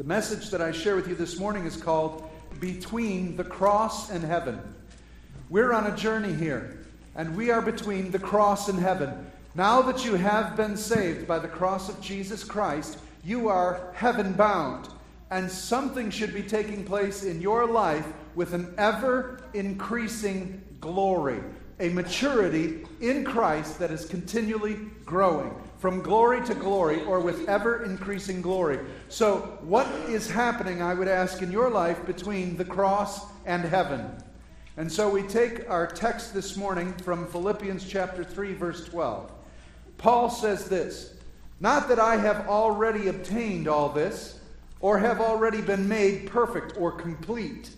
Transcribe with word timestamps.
The 0.00 0.06
message 0.06 0.48
that 0.48 0.62
I 0.62 0.72
share 0.72 0.96
with 0.96 1.08
you 1.08 1.14
this 1.14 1.38
morning 1.38 1.66
is 1.66 1.76
called 1.76 2.26
Between 2.58 3.36
the 3.36 3.44
Cross 3.44 4.08
and 4.08 4.24
Heaven. 4.24 4.58
We're 5.50 5.74
on 5.74 5.88
a 5.88 5.94
journey 5.94 6.32
here, 6.32 6.78
and 7.14 7.36
we 7.36 7.50
are 7.50 7.60
between 7.60 8.10
the 8.10 8.18
cross 8.18 8.70
and 8.70 8.78
heaven. 8.78 9.30
Now 9.54 9.82
that 9.82 10.02
you 10.02 10.14
have 10.14 10.56
been 10.56 10.78
saved 10.78 11.28
by 11.28 11.38
the 11.38 11.48
cross 11.48 11.90
of 11.90 12.00
Jesus 12.00 12.42
Christ, 12.44 12.96
you 13.26 13.48
are 13.48 13.92
heaven 13.94 14.32
bound. 14.32 14.88
And 15.30 15.50
something 15.50 16.10
should 16.10 16.32
be 16.32 16.44
taking 16.44 16.82
place 16.82 17.22
in 17.22 17.42
your 17.42 17.66
life 17.66 18.06
with 18.34 18.54
an 18.54 18.72
ever 18.78 19.42
increasing 19.52 20.62
glory, 20.80 21.42
a 21.78 21.90
maturity 21.90 22.86
in 23.02 23.22
Christ 23.22 23.78
that 23.78 23.90
is 23.90 24.06
continually 24.06 24.78
growing 25.04 25.54
from 25.80 26.02
glory 26.02 26.44
to 26.44 26.54
glory 26.54 27.02
or 27.04 27.20
with 27.20 27.48
ever 27.48 27.84
increasing 27.84 28.42
glory. 28.42 28.78
So, 29.08 29.58
what 29.62 29.86
is 30.10 30.30
happening, 30.30 30.82
I 30.82 30.92
would 30.92 31.08
ask, 31.08 31.40
in 31.40 31.50
your 31.50 31.70
life 31.70 32.04
between 32.04 32.56
the 32.58 32.66
cross 32.66 33.24
and 33.46 33.64
heaven? 33.64 34.14
And 34.76 34.92
so 34.92 35.08
we 35.08 35.22
take 35.22 35.68
our 35.70 35.86
text 35.86 36.34
this 36.34 36.54
morning 36.56 36.92
from 36.92 37.26
Philippians 37.26 37.88
chapter 37.88 38.22
3, 38.22 38.52
verse 38.52 38.84
12. 38.84 39.32
Paul 39.96 40.28
says 40.28 40.68
this 40.68 41.14
Not 41.60 41.88
that 41.88 41.98
I 41.98 42.16
have 42.16 42.46
already 42.46 43.08
obtained 43.08 43.66
all 43.66 43.88
this, 43.88 44.38
or 44.80 44.98
have 44.98 45.20
already 45.20 45.62
been 45.62 45.88
made 45.88 46.26
perfect 46.26 46.76
or 46.76 46.92
complete, 46.92 47.70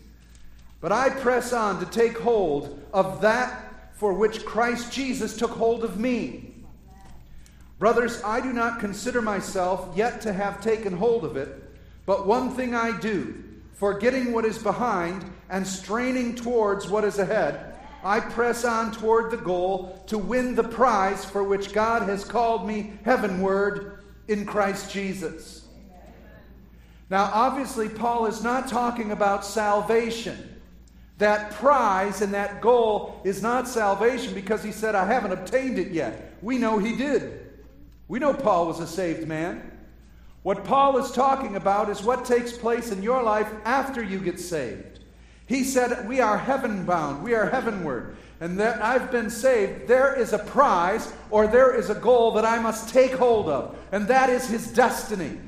but 0.81 0.91
I 0.91 1.09
press 1.09 1.53
on 1.53 1.79
to 1.79 1.87
take 1.87 2.19
hold 2.19 2.83
of 2.93 3.21
that 3.21 3.93
for 3.95 4.13
which 4.13 4.45
Christ 4.45 4.93
Jesus 4.93 5.37
took 5.37 5.53
hold 5.53 5.85
of 5.85 6.01
me. 6.01 6.52
Brothers, 7.83 8.23
I 8.23 8.41
do 8.41 8.53
not 8.53 8.79
consider 8.79 9.21
myself 9.21 9.97
yet 9.97 10.21
to 10.21 10.33
have 10.33 10.61
taken 10.61 10.97
hold 10.97 11.25
of 11.25 11.37
it, 11.37 11.49
but 12.07 12.29
one 12.29 12.55
thing 12.55 12.77
I 12.77 12.97
do, 13.01 13.43
forgetting 13.73 14.33
what 14.33 14.45
is 14.45 14.57
behind 14.57 15.25
and 15.51 15.67
straining 15.67 16.37
towards 16.37 16.87
what 16.87 17.03
is 17.03 17.19
ahead, 17.19 17.75
I 18.05 18.21
press 18.21 18.65
on 18.65 18.93
toward 18.93 19.33
the 19.33 19.37
goal 19.37 20.01
to 20.07 20.17
win 20.17 20.55
the 20.55 20.63
prize 20.63 21.25
for 21.25 21.43
which 21.43 21.73
God 21.73 22.09
has 22.09 22.25
called 22.25 22.69
me 22.69 22.93
heavenward 23.05 24.05
in 24.29 24.47
Christ 24.47 24.93
Jesus. 24.93 25.67
Now, 27.11 27.33
obviously, 27.35 27.89
Paul 27.89 28.27
is 28.27 28.45
not 28.45 28.69
talking 28.69 29.11
about 29.11 29.45
salvation. 29.45 30.61
That 31.19 31.51
prize 31.51 32.23
and 32.23 32.33
that 32.33 32.61
goal 32.61 33.21
is 33.25 33.43
not 33.43 33.67
salvation 33.67 34.35
because 34.35 34.63
he 34.63 34.71
said, 34.71 34.95
I 34.95 35.05
haven't 35.05 35.33
obtained 35.33 35.81
it 35.81 35.91
yet. 35.91 36.35
We 36.43 36.59
know 36.59 36.79
he 36.79 36.95
did. 36.95 37.49
We 38.13 38.19
know 38.19 38.35
Paul 38.35 38.67
was 38.67 38.79
a 38.79 38.87
saved 38.87 39.27
man. 39.27 39.73
What 40.43 40.67
Paul 40.67 40.99
is 40.99 41.13
talking 41.13 41.57
about 41.57 41.89
is 41.89 42.03
what 42.03 42.27
takes 42.27 42.53
place 42.53 42.93
in 42.93 43.03
your 43.03 43.23
life 43.23 43.51
after 43.65 44.03
you 44.03 44.19
get 44.19 44.39
saved. 44.39 45.01
He 45.47 45.65
said, 45.65 46.07
We 46.07 46.21
are 46.21 46.37
heaven 46.37 46.85
bound, 46.85 47.25
we 47.25 47.33
are 47.33 47.49
heavenward, 47.49 48.15
and 48.39 48.61
that 48.61 48.85
I've 48.85 49.11
been 49.11 49.31
saved. 49.31 49.89
There 49.89 50.15
is 50.15 50.35
a 50.35 50.39
prize 50.41 51.11
or 51.31 51.47
there 51.47 51.75
is 51.75 51.89
a 51.89 51.95
goal 51.95 52.33
that 52.33 52.45
I 52.45 52.59
must 52.59 52.91
take 52.91 53.13
hold 53.13 53.49
of, 53.49 53.79
and 53.93 54.07
that 54.09 54.29
is 54.29 54.47
his 54.47 54.67
destiny, 54.67 55.39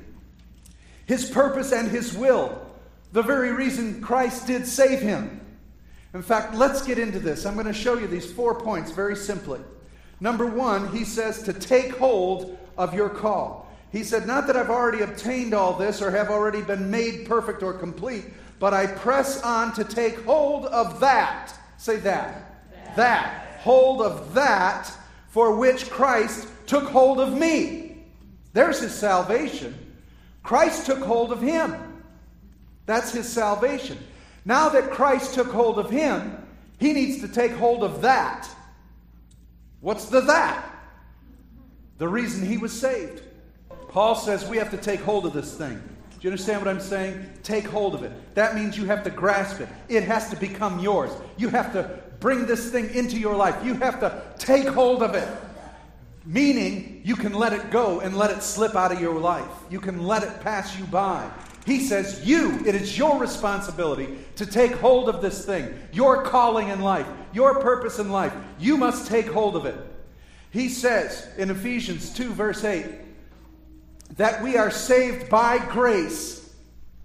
his 1.04 1.28
purpose, 1.28 1.70
and 1.70 1.90
his 1.90 2.16
will. 2.16 2.66
The 3.12 3.20
very 3.20 3.52
reason 3.52 4.00
Christ 4.00 4.46
did 4.46 4.66
save 4.66 5.02
him. 5.02 5.38
In 6.14 6.22
fact, 6.22 6.54
let's 6.54 6.80
get 6.80 6.98
into 6.98 7.18
this. 7.18 7.44
I'm 7.44 7.56
going 7.56 7.66
to 7.66 7.74
show 7.74 7.98
you 7.98 8.06
these 8.06 8.32
four 8.32 8.58
points 8.58 8.90
very 8.90 9.16
simply. 9.16 9.60
Number 10.20 10.46
one, 10.46 10.88
he 10.92 11.04
says 11.04 11.42
to 11.42 11.52
take 11.52 11.96
hold 11.96 12.58
of 12.76 12.94
your 12.94 13.08
call. 13.08 13.70
He 13.92 14.02
said, 14.02 14.26
Not 14.26 14.46
that 14.46 14.56
I've 14.56 14.70
already 14.70 15.02
obtained 15.02 15.54
all 15.54 15.74
this 15.74 16.02
or 16.02 16.10
have 16.10 16.30
already 16.30 16.62
been 16.62 16.90
made 16.90 17.26
perfect 17.26 17.62
or 17.62 17.72
complete, 17.72 18.24
but 18.58 18.74
I 18.74 18.86
press 18.86 19.40
on 19.42 19.72
to 19.74 19.84
take 19.84 20.24
hold 20.24 20.66
of 20.66 21.00
that. 21.00 21.52
Say 21.78 21.96
that. 21.98 22.70
That. 22.72 22.96
that. 22.96 23.60
Hold 23.60 24.02
of 24.02 24.34
that 24.34 24.90
for 25.28 25.56
which 25.56 25.90
Christ 25.90 26.48
took 26.66 26.84
hold 26.84 27.20
of 27.20 27.32
me. 27.36 28.04
There's 28.52 28.80
his 28.80 28.94
salvation. 28.94 29.74
Christ 30.42 30.86
took 30.86 31.00
hold 31.00 31.32
of 31.32 31.40
him. 31.40 31.74
That's 32.86 33.12
his 33.12 33.28
salvation. 33.28 33.98
Now 34.44 34.68
that 34.68 34.90
Christ 34.90 35.34
took 35.34 35.50
hold 35.50 35.78
of 35.78 35.90
him, 35.90 36.36
he 36.78 36.92
needs 36.92 37.20
to 37.22 37.28
take 37.28 37.52
hold 37.52 37.82
of 37.82 38.02
that. 38.02 38.48
What's 39.84 40.06
the 40.06 40.22
that? 40.22 40.64
The 41.98 42.08
reason 42.08 42.46
he 42.46 42.56
was 42.56 42.72
saved. 42.72 43.20
Paul 43.88 44.14
says 44.14 44.48
we 44.48 44.56
have 44.56 44.70
to 44.70 44.78
take 44.78 45.00
hold 45.00 45.26
of 45.26 45.34
this 45.34 45.58
thing. 45.58 45.74
Do 45.74 46.16
you 46.22 46.30
understand 46.30 46.64
what 46.64 46.68
I'm 46.68 46.80
saying? 46.80 47.28
Take 47.42 47.66
hold 47.66 47.94
of 47.94 48.02
it. 48.02 48.34
That 48.34 48.54
means 48.54 48.78
you 48.78 48.86
have 48.86 49.04
to 49.04 49.10
grasp 49.10 49.60
it. 49.60 49.68
It 49.90 50.04
has 50.04 50.30
to 50.30 50.36
become 50.36 50.78
yours. 50.78 51.10
You 51.36 51.50
have 51.50 51.74
to 51.74 52.00
bring 52.18 52.46
this 52.46 52.70
thing 52.72 52.94
into 52.94 53.18
your 53.18 53.36
life. 53.36 53.62
You 53.62 53.74
have 53.74 54.00
to 54.00 54.22
take 54.38 54.66
hold 54.66 55.02
of 55.02 55.14
it. 55.14 55.28
Meaning, 56.24 57.02
you 57.04 57.14
can 57.14 57.34
let 57.34 57.52
it 57.52 57.70
go 57.70 58.00
and 58.00 58.16
let 58.16 58.30
it 58.30 58.42
slip 58.42 58.74
out 58.74 58.90
of 58.90 59.02
your 59.02 59.20
life. 59.20 59.50
You 59.68 59.80
can 59.80 60.06
let 60.06 60.22
it 60.22 60.40
pass 60.40 60.78
you 60.78 60.86
by. 60.86 61.30
He 61.64 61.80
says, 61.80 62.24
You, 62.24 62.60
it 62.66 62.74
is 62.74 62.96
your 62.98 63.18
responsibility 63.18 64.18
to 64.36 64.46
take 64.46 64.72
hold 64.72 65.08
of 65.08 65.22
this 65.22 65.44
thing, 65.44 65.74
your 65.92 66.22
calling 66.22 66.68
in 66.68 66.80
life, 66.80 67.06
your 67.32 67.60
purpose 67.60 67.98
in 67.98 68.10
life. 68.10 68.34
You 68.58 68.76
must 68.76 69.06
take 69.06 69.26
hold 69.26 69.56
of 69.56 69.64
it. 69.64 69.76
He 70.50 70.68
says 70.68 71.28
in 71.36 71.50
Ephesians 71.50 72.12
2, 72.14 72.32
verse 72.32 72.64
8, 72.64 72.86
that 74.16 74.42
we 74.42 74.56
are 74.56 74.70
saved 74.70 75.28
by 75.28 75.58
grace 75.58 76.54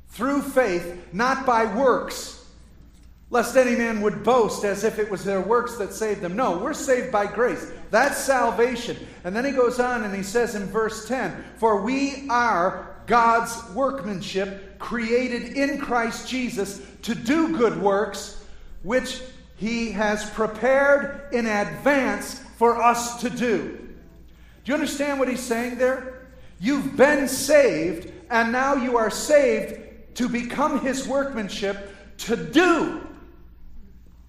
through 0.10 0.42
faith, 0.42 1.14
not 1.14 1.46
by 1.46 1.74
works, 1.74 2.46
lest 3.30 3.56
any 3.56 3.76
man 3.76 4.02
would 4.02 4.24
boast 4.24 4.66
as 4.66 4.84
if 4.84 5.00
it 5.00 5.10
was 5.10 5.24
their 5.24 5.42
works 5.42 5.78
that 5.78 5.94
saved 5.94 6.22
them. 6.22 6.36
No, 6.36 6.58
we're 6.58 6.74
saved 6.74 7.12
by 7.12 7.26
grace. 7.26 7.72
That's 7.92 8.18
salvation. 8.18 8.98
And 9.24 9.36
then 9.36 9.46
he 9.46 9.52
goes 9.52 9.80
on 9.80 10.04
and 10.04 10.14
he 10.14 10.24
says 10.24 10.56
in 10.56 10.66
verse 10.66 11.08
10 11.08 11.44
For 11.58 11.82
we 11.82 12.28
are 12.30 12.99
God's 13.10 13.68
workmanship, 13.72 14.78
created 14.78 15.58
in 15.58 15.80
Christ 15.80 16.30
Jesus 16.30 16.80
to 17.02 17.16
do 17.16 17.58
good 17.58 17.82
works, 17.82 18.46
which 18.84 19.20
He 19.58 19.92
has 19.92 20.30
prepared 20.30 21.34
in 21.34 21.48
advance 21.48 22.40
for 22.58 22.82
us 22.82 23.20
to 23.22 23.32
do. 23.32 23.78
Do 24.64 24.72
you 24.72 24.76
understand 24.76 25.18
what 25.18 25.28
He's 25.28 25.42
saying 25.42 25.80
there? 25.80 26.28
You've 26.60 26.96
been 26.96 27.28
saved, 27.28 28.14
and 28.30 28.52
now 28.52 28.76
you 28.76 28.98
are 28.98 29.10
saved 29.10 30.16
to 30.18 30.30
become 30.30 30.80
His 30.82 31.08
workmanship 31.08 32.18
to 32.20 32.36
do. 32.36 33.02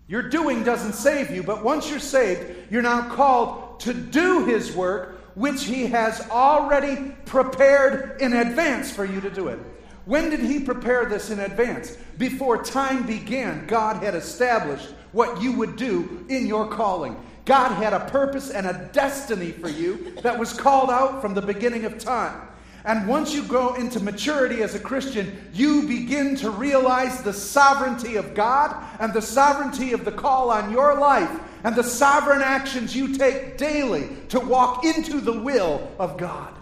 Your 0.08 0.22
doing 0.22 0.64
doesn't 0.64 0.94
save 0.94 1.30
you, 1.30 1.42
but 1.42 1.62
once 1.62 1.90
you're 1.90 1.98
saved, 1.98 2.72
you're 2.72 2.80
now 2.80 3.14
called 3.14 3.80
to 3.80 3.92
do 3.92 4.46
His 4.46 4.72
work 4.72 5.19
which 5.34 5.64
He 5.64 5.86
has 5.86 6.20
already 6.30 7.12
prepared 7.24 8.20
in 8.20 8.32
advance 8.32 8.90
for 8.90 9.04
you 9.04 9.20
to 9.20 9.30
do 9.30 9.48
it. 9.48 9.58
When 10.04 10.30
did 10.30 10.40
He 10.40 10.60
prepare 10.60 11.04
this 11.04 11.30
in 11.30 11.40
advance? 11.40 11.96
Before 12.18 12.62
time 12.62 13.06
began, 13.06 13.66
God 13.66 14.02
had 14.02 14.14
established 14.14 14.88
what 15.12 15.40
you 15.42 15.52
would 15.52 15.76
do 15.76 16.24
in 16.28 16.46
your 16.46 16.68
calling. 16.68 17.16
God 17.44 17.72
had 17.72 17.92
a 17.92 18.00
purpose 18.10 18.50
and 18.50 18.66
a 18.66 18.90
destiny 18.92 19.50
for 19.50 19.68
you 19.68 20.14
that 20.22 20.38
was 20.38 20.52
called 20.52 20.90
out 20.90 21.20
from 21.20 21.34
the 21.34 21.42
beginning 21.42 21.84
of 21.84 21.98
time. 21.98 22.42
And 22.90 23.06
once 23.06 23.32
you 23.32 23.44
grow 23.44 23.74
into 23.74 24.00
maturity 24.00 24.64
as 24.64 24.74
a 24.74 24.80
Christian, 24.80 25.48
you 25.54 25.86
begin 25.86 26.34
to 26.38 26.50
realize 26.50 27.22
the 27.22 27.32
sovereignty 27.32 28.16
of 28.16 28.34
God 28.34 28.74
and 28.98 29.14
the 29.14 29.22
sovereignty 29.22 29.92
of 29.92 30.04
the 30.04 30.10
call 30.10 30.50
on 30.50 30.72
your 30.72 30.98
life 30.98 31.30
and 31.62 31.76
the 31.76 31.84
sovereign 31.84 32.42
actions 32.42 32.96
you 32.96 33.16
take 33.16 33.56
daily 33.56 34.08
to 34.30 34.40
walk 34.40 34.84
into 34.84 35.20
the 35.20 35.40
will 35.40 35.88
of 36.00 36.18
God. 36.18 36.52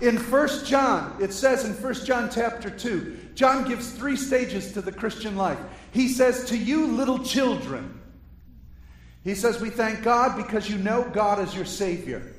In 0.00 0.16
1 0.16 0.64
John, 0.64 1.14
it 1.20 1.34
says 1.34 1.66
in 1.66 1.74
1 1.74 1.94
John 2.06 2.30
chapter 2.32 2.70
2, 2.70 3.18
John 3.34 3.68
gives 3.68 3.90
three 3.90 4.16
stages 4.16 4.72
to 4.72 4.80
the 4.80 4.92
Christian 4.92 5.36
life. 5.36 5.58
He 5.90 6.08
says, 6.08 6.46
To 6.46 6.56
you, 6.56 6.86
little 6.86 7.18
children, 7.18 8.00
he 9.24 9.34
says, 9.34 9.60
We 9.60 9.68
thank 9.68 10.02
God 10.02 10.38
because 10.38 10.70
you 10.70 10.78
know 10.78 11.04
God 11.12 11.38
as 11.38 11.54
your 11.54 11.66
Savior. 11.66 12.33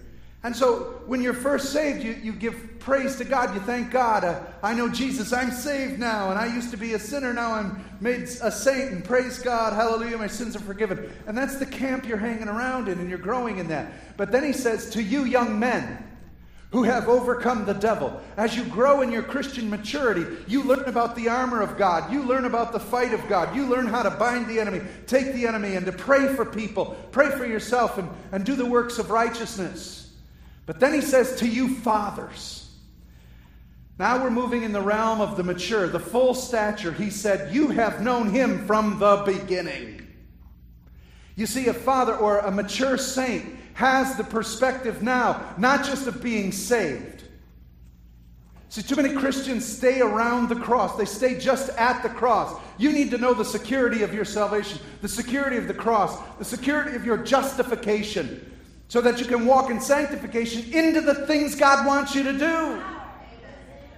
And 0.45 0.55
so 0.55 1.01
when 1.07 1.23
you're 1.23 1.33
first 1.33 1.73
saved, 1.73 2.03
you, 2.03 2.15
you 2.21 2.31
give 2.31 2.77
praise 2.77 3.15
to 3.15 3.23
God. 3.23 3.55
You 3.55 3.61
thank 3.61 3.89
God. 3.89 4.23
Uh, 4.23 4.43
I 4.61 4.75
know 4.75 4.87
Jesus. 4.87 5.33
I'm 5.33 5.49
saved 5.49 5.99
now. 5.99 6.29
And 6.29 6.37
I 6.37 6.45
used 6.45 6.69
to 6.69 6.77
be 6.77 6.93
a 6.93 6.99
sinner. 6.99 7.33
Now 7.33 7.53
I'm 7.53 7.83
made 7.99 8.21
a 8.43 8.51
saint. 8.51 8.91
And 8.91 9.03
praise 9.03 9.39
God. 9.39 9.73
Hallelujah. 9.73 10.19
My 10.19 10.27
sins 10.27 10.55
are 10.55 10.59
forgiven. 10.59 11.11
And 11.25 11.35
that's 11.35 11.57
the 11.57 11.65
camp 11.65 12.07
you're 12.07 12.19
hanging 12.19 12.47
around 12.47 12.89
in, 12.89 12.99
and 12.99 13.09
you're 13.09 13.17
growing 13.17 13.57
in 13.57 13.69
that. 13.69 13.91
But 14.17 14.31
then 14.31 14.43
he 14.43 14.53
says, 14.53 14.91
To 14.91 15.01
you, 15.01 15.23
young 15.23 15.57
men, 15.57 15.97
who 16.69 16.83
have 16.83 17.09
overcome 17.09 17.65
the 17.65 17.73
devil. 17.73 18.21
As 18.37 18.55
you 18.55 18.65
grow 18.65 19.01
in 19.01 19.11
your 19.11 19.23
Christian 19.23 19.67
maturity, 19.67 20.27
you 20.45 20.61
learn 20.61 20.85
about 20.85 21.15
the 21.15 21.27
armor 21.27 21.63
of 21.63 21.75
God. 21.75 22.13
You 22.13 22.21
learn 22.21 22.45
about 22.45 22.71
the 22.71 22.79
fight 22.79 23.15
of 23.15 23.27
God. 23.27 23.55
You 23.55 23.65
learn 23.65 23.87
how 23.87 24.03
to 24.03 24.11
bind 24.11 24.45
the 24.45 24.59
enemy, 24.59 24.81
take 25.07 25.33
the 25.33 25.47
enemy, 25.47 25.75
and 25.75 25.87
to 25.87 25.91
pray 25.91 26.35
for 26.35 26.45
people, 26.45 26.95
pray 27.11 27.31
for 27.31 27.47
yourself, 27.47 27.97
and, 27.97 28.07
and 28.31 28.45
do 28.45 28.55
the 28.55 28.67
works 28.67 28.99
of 28.99 29.09
righteousness. 29.09 30.04
But 30.65 30.79
then 30.79 30.93
he 30.93 31.01
says 31.01 31.35
to 31.37 31.47
you, 31.47 31.75
fathers, 31.75 32.69
Now 33.99 34.23
we're 34.23 34.31
moving 34.31 34.63
in 34.63 34.71
the 34.71 34.81
realm 34.81 35.21
of 35.21 35.37
the 35.37 35.43
mature, 35.43 35.87
the 35.87 35.99
full 35.99 36.33
stature. 36.33 36.91
He 36.91 37.09
said, 37.09 37.53
You 37.53 37.69
have 37.69 38.01
known 38.01 38.29
him 38.29 38.65
from 38.65 38.99
the 38.99 39.23
beginning. 39.25 40.01
You 41.35 41.45
see, 41.45 41.67
a 41.67 41.73
father 41.73 42.15
or 42.15 42.39
a 42.39 42.51
mature 42.51 42.97
saint 42.97 43.45
has 43.73 44.15
the 44.15 44.23
perspective 44.23 45.03
now, 45.03 45.53
not 45.57 45.85
just 45.85 46.07
of 46.07 46.23
being 46.23 46.51
saved. 46.51 47.23
See, 48.69 48.81
too 48.81 48.95
many 48.95 49.13
Christians 49.13 49.65
stay 49.65 50.01
around 50.01 50.49
the 50.49 50.55
cross. 50.55 50.97
They 50.97 51.05
stay 51.05 51.37
just 51.37 51.69
at 51.77 52.01
the 52.01 52.09
cross. 52.09 52.59
You 52.77 52.91
need 52.91 53.11
to 53.11 53.17
know 53.17 53.33
the 53.33 53.45
security 53.45 54.01
of 54.01 54.13
your 54.13 54.25
salvation, 54.25 54.79
the 55.01 55.07
security 55.07 55.57
of 55.57 55.67
the 55.67 55.73
cross, 55.73 56.17
the 56.39 56.45
security 56.45 56.95
of 56.95 57.05
your 57.05 57.17
justification, 57.17 58.51
so 58.87 59.01
that 59.01 59.19
you 59.19 59.25
can 59.25 59.45
walk 59.45 59.69
in 59.69 59.79
sanctification 59.79 60.71
into 60.73 61.01
the 61.01 61.25
things 61.27 61.55
God 61.55 61.85
wants 61.85 62.13
you 62.15 62.23
to 62.23 62.33
do. 62.37 62.81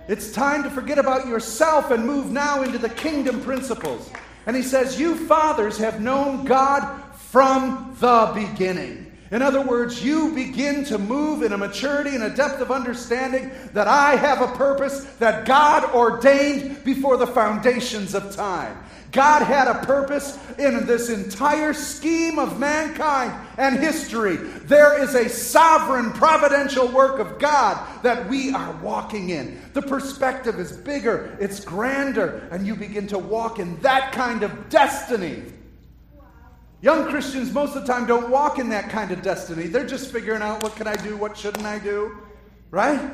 It's 0.07 0.31
time 0.31 0.63
to 0.63 0.69
forget 0.69 0.97
about 0.97 1.27
yourself 1.27 1.91
and 1.91 2.05
move 2.05 2.31
now 2.31 2.63
into 2.63 2.77
the 2.77 2.89
kingdom 2.89 3.41
principles. 3.41 4.09
And 4.45 4.55
he 4.55 4.63
says, 4.63 4.99
You 4.99 5.15
fathers 5.27 5.77
have 5.77 5.99
known 5.99 6.45
God 6.45 7.03
from 7.15 7.95
the 7.99 8.31
beginning. 8.33 9.06
In 9.29 9.41
other 9.41 9.61
words, 9.61 10.03
you 10.03 10.33
begin 10.33 10.85
to 10.85 10.97
move 10.97 11.43
in 11.43 11.51
a 11.51 11.57
maturity 11.57 12.15
and 12.15 12.23
a 12.23 12.29
depth 12.29 12.61
of 12.61 12.71
understanding 12.71 13.51
that 13.73 13.87
I 13.87 14.15
have 14.15 14.41
a 14.41 14.55
purpose 14.55 15.03
that 15.19 15.45
God 15.45 15.93
ordained 15.93 16.83
before 16.83 17.17
the 17.17 17.27
foundations 17.27 18.15
of 18.15 18.35
time. 18.35 18.83
God 19.11 19.43
had 19.43 19.67
a 19.67 19.85
purpose 19.85 20.37
in 20.59 20.85
this 20.85 21.09
entire 21.09 21.73
scheme 21.73 22.39
of 22.39 22.59
mankind 22.59 23.33
and 23.57 23.77
history. 23.77 24.35
There 24.35 25.01
is 25.01 25.15
a 25.15 25.29
sovereign, 25.29 26.11
providential 26.11 26.87
work 26.89 27.19
of 27.19 27.39
God 27.39 28.03
that 28.03 28.29
we 28.29 28.53
are 28.53 28.73
walking 28.77 29.29
in. 29.29 29.61
The 29.73 29.81
perspective 29.81 30.59
is 30.59 30.73
bigger, 30.73 31.37
it's 31.39 31.63
grander, 31.63 32.47
and 32.51 32.67
you 32.67 32.75
begin 32.75 33.07
to 33.07 33.17
walk 33.17 33.59
in 33.59 33.79
that 33.81 34.11
kind 34.11 34.43
of 34.43 34.69
destiny. 34.69 35.43
Young 36.81 37.09
Christians, 37.09 37.51
most 37.51 37.75
of 37.75 37.85
the 37.85 37.91
time, 37.91 38.05
don't 38.05 38.29
walk 38.29 38.59
in 38.59 38.69
that 38.69 38.89
kind 38.89 39.11
of 39.11 39.21
destiny. 39.21 39.67
They're 39.67 39.87
just 39.87 40.11
figuring 40.11 40.41
out 40.41 40.61
what 40.61 40.75
can 40.75 40.87
I 40.87 40.95
do, 40.95 41.17
what 41.17 41.35
shouldn't 41.35 41.65
I 41.65 41.79
do, 41.79 42.17
right? 42.69 43.11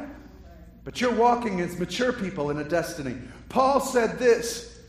But 0.83 0.99
you're 0.99 1.13
walking 1.13 1.61
as 1.61 1.79
mature 1.79 2.11
people 2.11 2.49
in 2.49 2.57
a 2.57 2.63
destiny. 2.63 3.15
Paul 3.47 3.79
said 3.79 4.19
this 4.19 4.79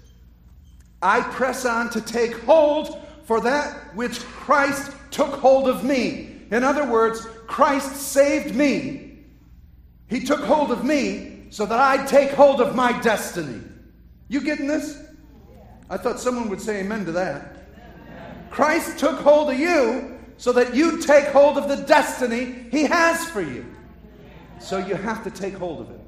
I 1.03 1.21
press 1.21 1.65
on 1.65 1.91
to 1.91 2.01
take 2.01 2.35
hold 2.41 3.01
for 3.25 3.41
that 3.43 3.95
which 3.95 4.21
Christ 4.21 4.93
took 5.11 5.35
hold 5.35 5.69
of 5.69 5.85
me. 5.85 6.43
In 6.51 6.65
other 6.65 6.85
words, 6.85 7.27
Christ 7.47 7.95
saved 7.97 8.55
me. 8.55 9.19
He 10.09 10.25
took 10.25 10.41
hold 10.41 10.71
of 10.71 10.85
me 10.85 11.47
so 11.51 11.65
that 11.67 11.79
I'd 11.79 12.09
take 12.09 12.31
hold 12.31 12.61
of 12.61 12.75
my 12.75 12.99
destiny. 13.01 13.61
You 14.29 14.41
getting 14.41 14.67
this? 14.67 15.01
I 15.89 15.97
thought 15.97 16.19
someone 16.19 16.49
would 16.49 16.61
say 16.61 16.81
amen 16.81 17.05
to 17.05 17.13
that. 17.13 17.64
Christ 18.55 19.01
took 19.01 19.19
hold 19.19 19.51
of 19.51 19.59
you 19.59 20.17
so 20.37 20.53
that 20.53 20.77
you 20.77 21.03
take 21.03 21.25
hold 21.27 21.59
of 21.59 21.69
the 21.69 21.75
destiny 21.75 22.69
He 22.71 22.85
has 22.85 23.29
for 23.31 23.43
you. 23.43 23.67
So 24.61 24.79
you 24.79 24.95
have 24.95 25.25
to 25.25 25.31
take 25.33 25.55
hold 25.55 25.81
of 25.81 25.91
it. 25.91 26.01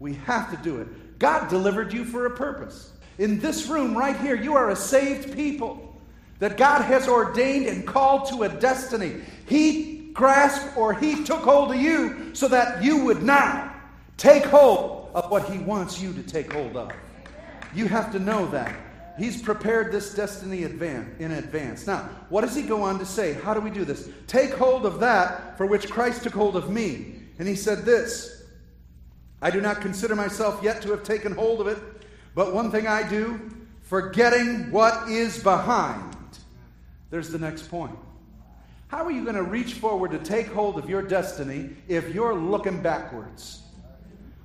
We 0.00 0.14
have 0.14 0.50
to 0.50 0.56
do 0.64 0.80
it. 0.80 1.20
God 1.20 1.48
delivered 1.48 1.92
you 1.92 2.04
for 2.04 2.26
a 2.26 2.30
purpose. 2.30 2.90
In 3.18 3.38
this 3.38 3.68
room 3.68 3.96
right 3.96 4.16
here, 4.16 4.34
you 4.34 4.56
are 4.56 4.70
a 4.70 4.76
saved 4.76 5.32
people 5.32 5.96
that 6.40 6.56
God 6.56 6.82
has 6.82 7.06
ordained 7.06 7.66
and 7.66 7.86
called 7.86 8.26
to 8.30 8.42
a 8.42 8.48
destiny. 8.48 9.20
He 9.46 10.10
grasped 10.12 10.76
or 10.76 10.94
He 10.94 11.22
took 11.22 11.42
hold 11.42 11.70
of 11.70 11.80
you 11.80 12.34
so 12.34 12.48
that 12.48 12.82
you 12.82 13.04
would 13.04 13.22
now 13.22 13.72
take 14.16 14.44
hold 14.44 15.10
of 15.14 15.30
what 15.30 15.48
He 15.48 15.58
wants 15.58 16.02
you 16.02 16.12
to 16.14 16.22
take 16.24 16.52
hold 16.52 16.76
of. 16.76 16.90
You 17.72 17.86
have 17.86 18.10
to 18.10 18.18
know 18.18 18.46
that. 18.46 18.74
He's 19.22 19.40
prepared 19.40 19.92
this 19.92 20.12
destiny 20.14 20.64
in 20.64 21.30
advance. 21.30 21.86
Now, 21.86 22.08
what 22.28 22.40
does 22.40 22.56
he 22.56 22.62
go 22.62 22.82
on 22.82 22.98
to 22.98 23.06
say? 23.06 23.34
How 23.34 23.54
do 23.54 23.60
we 23.60 23.70
do 23.70 23.84
this? 23.84 24.08
Take 24.26 24.50
hold 24.54 24.84
of 24.84 24.98
that 24.98 25.56
for 25.56 25.64
which 25.64 25.88
Christ 25.88 26.24
took 26.24 26.32
hold 26.32 26.56
of 26.56 26.70
me. 26.70 27.20
And 27.38 27.46
he 27.46 27.54
said 27.54 27.84
this 27.84 28.42
I 29.40 29.52
do 29.52 29.60
not 29.60 29.80
consider 29.80 30.16
myself 30.16 30.60
yet 30.60 30.82
to 30.82 30.90
have 30.90 31.04
taken 31.04 31.36
hold 31.36 31.60
of 31.60 31.68
it, 31.68 31.78
but 32.34 32.52
one 32.52 32.72
thing 32.72 32.88
I 32.88 33.08
do, 33.08 33.48
forgetting 33.82 34.72
what 34.72 35.08
is 35.08 35.40
behind. 35.40 36.16
There's 37.10 37.28
the 37.28 37.38
next 37.38 37.70
point. 37.70 37.96
How 38.88 39.04
are 39.04 39.12
you 39.12 39.22
going 39.22 39.36
to 39.36 39.44
reach 39.44 39.74
forward 39.74 40.10
to 40.10 40.18
take 40.18 40.48
hold 40.48 40.80
of 40.80 40.90
your 40.90 41.00
destiny 41.02 41.70
if 41.86 42.12
you're 42.12 42.34
looking 42.34 42.82
backwards? 42.82 43.62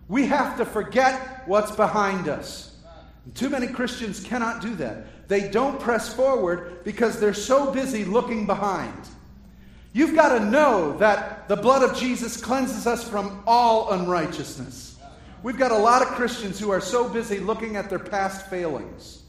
We 0.07 0.27
have 0.27 0.55
to 0.57 0.65
forget 0.65 1.47
what's 1.47 1.71
behind 1.71 2.29
us. 2.29 2.76
Too 3.33 3.49
many 3.49 3.67
Christians 3.67 4.23
cannot 4.23 4.61
do 4.61 4.75
that. 4.75 5.27
They 5.27 5.49
don't 5.49 5.79
press 5.79 6.13
forward 6.13 6.83
because 6.83 7.19
they're 7.19 7.33
so 7.33 7.71
busy 7.71 8.05
looking 8.05 8.45
behind. 8.45 9.07
You've 9.93 10.15
got 10.15 10.37
to 10.37 10.45
know 10.45 10.97
that 10.97 11.47
the 11.47 11.55
blood 11.55 11.83
of 11.83 11.97
Jesus 11.97 12.37
cleanses 12.37 12.85
us 12.85 13.07
from 13.07 13.43
all 13.47 13.91
unrighteousness. 13.91 14.97
We've 15.43 15.57
got 15.57 15.71
a 15.71 15.77
lot 15.77 16.01
of 16.01 16.09
Christians 16.09 16.59
who 16.59 16.71
are 16.71 16.81
so 16.81 17.09
busy 17.09 17.39
looking 17.39 17.75
at 17.75 17.89
their 17.89 17.99
past 17.99 18.47
failings. 18.47 19.23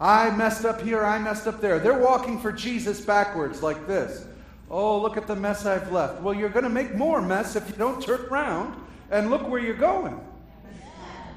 I 0.00 0.30
messed 0.30 0.64
up 0.64 0.80
here, 0.80 1.04
I 1.04 1.18
messed 1.18 1.46
up 1.46 1.60
there. 1.60 1.78
They're 1.78 1.98
walking 1.98 2.40
for 2.40 2.52
Jesus 2.52 3.00
backwards 3.00 3.62
like 3.62 3.86
this. 3.86 4.24
Oh, 4.70 5.00
look 5.00 5.16
at 5.16 5.26
the 5.26 5.36
mess 5.36 5.66
I've 5.66 5.90
left. 5.92 6.22
Well, 6.22 6.32
you're 6.32 6.48
going 6.48 6.64
to 6.64 6.70
make 6.70 6.94
more 6.94 7.20
mess 7.20 7.56
if 7.56 7.68
you 7.68 7.74
don't 7.76 8.02
turn 8.02 8.20
around 8.26 8.74
and 9.10 9.30
look 9.30 9.48
where 9.48 9.60
you're 9.60 9.74
going. 9.74 10.18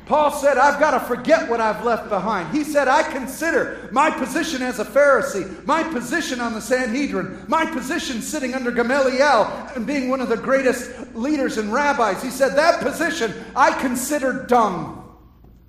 Paul 0.06 0.32
said, 0.32 0.58
I've 0.58 0.82
got 0.82 0.92
to 0.92 1.00
forget 1.00 1.50
what 1.50 1.62
I've 1.62 1.86
left 1.86 2.10
behind. 2.10 2.54
He 2.54 2.66
said, 2.66 2.90
I 2.90 3.04
consider 3.04 3.88
my 3.92 4.12
position 4.12 4.62
as 4.62 4.80
a 4.80 4.86
Pharisee, 4.86 5.66
my 5.66 5.82
position 5.84 6.42
on 6.42 6.54
the 6.54 6.60
Sanhedrin, 6.60 7.46
my 7.48 7.66
position 7.66 8.22
sitting 8.22 8.54
under 8.54 8.70
Gamaliel 8.70 9.72
and 9.76 9.88
being 9.88 10.10
one 10.10 10.20
of 10.20 10.28
the 10.28 10.36
greatest 10.36 11.16
leaders 11.16 11.58
and 11.58 11.72
rabbis. 11.72 12.22
He 12.22 12.30
said, 12.30 12.56
That 12.56 12.82
position 12.82 13.34
I 13.56 13.72
consider 13.80 14.46
dung. 14.46 15.00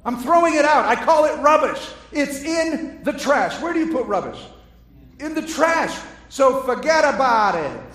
I'm 0.05 0.19
throwing 0.19 0.55
it 0.55 0.65
out. 0.65 0.85
I 0.85 0.97
call 0.97 1.27
it 1.27 1.39
rubbish. 1.41 1.91
It's 2.11 2.43
in 2.43 3.03
the 3.05 3.13
trash. 3.13 3.61
Where 3.63 3.73
do 3.73 3.79
you 3.79 3.93
put 3.93 4.07
rubbish? 4.07 4.41
In 5.21 5.35
the 5.35 5.43
trash. 5.43 5.97
So 6.29 6.63
forget 6.63 7.05
about 7.05 7.55
it. 7.55 7.94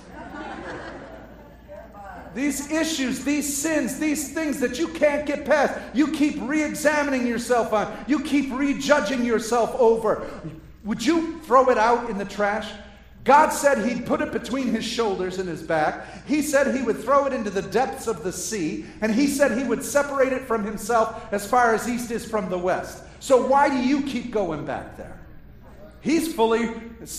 These 2.40 2.72
issues, 2.72 3.26
these 3.26 3.58
sins, 3.58 4.00
these 4.00 4.32
things 4.32 4.62
that 4.62 4.80
you 4.80 4.88
can't 4.88 5.26
get 5.26 5.44
past, 5.44 5.78
you 5.94 6.10
keep 6.14 6.38
re 6.40 6.64
examining 6.64 7.28
yourself 7.28 7.74
on, 7.74 7.94
you 8.08 8.22
keep 8.22 8.54
rejudging 8.54 9.26
yourself 9.26 9.76
over. 9.78 10.26
Would 10.86 11.06
you 11.06 11.42
throw 11.42 11.70
it 11.70 11.78
out 11.78 12.10
in 12.10 12.18
the 12.18 12.24
trash? 12.24 12.72
God 13.26 13.50
said 13.50 13.86
he'd 13.86 14.06
put 14.06 14.22
it 14.22 14.32
between 14.32 14.70
his 14.70 14.86
shoulders 14.86 15.38
and 15.38 15.50
his 15.50 15.62
back. 15.62 16.26
He 16.26 16.42
said 16.42 16.74
he 16.74 16.82
would 16.82 17.00
throw 17.00 17.26
it 17.26 17.34
into 17.34 17.50
the 17.50 17.62
depths 17.62 18.08
of 18.08 18.24
the 18.24 18.32
sea. 18.32 18.86
And 19.02 19.14
he 19.14 19.28
said 19.28 19.58
he 19.58 19.66
would 19.66 19.84
separate 19.84 20.32
it 20.32 20.44
from 20.44 20.64
himself 20.64 21.34
as 21.34 21.46
far 21.46 21.76
as 21.76 21.90
east 21.90 22.10
is 22.10 22.24
from 22.24 22.50
the 22.50 22.58
west. 22.58 23.04
So 23.20 23.46
why 23.48 23.70
do 23.70 23.76
you 23.76 24.04
keep 24.04 24.32
going 24.32 24.66
back 24.66 24.96
there? 24.96 25.20
He's 26.00 26.34
fully, 26.34 26.70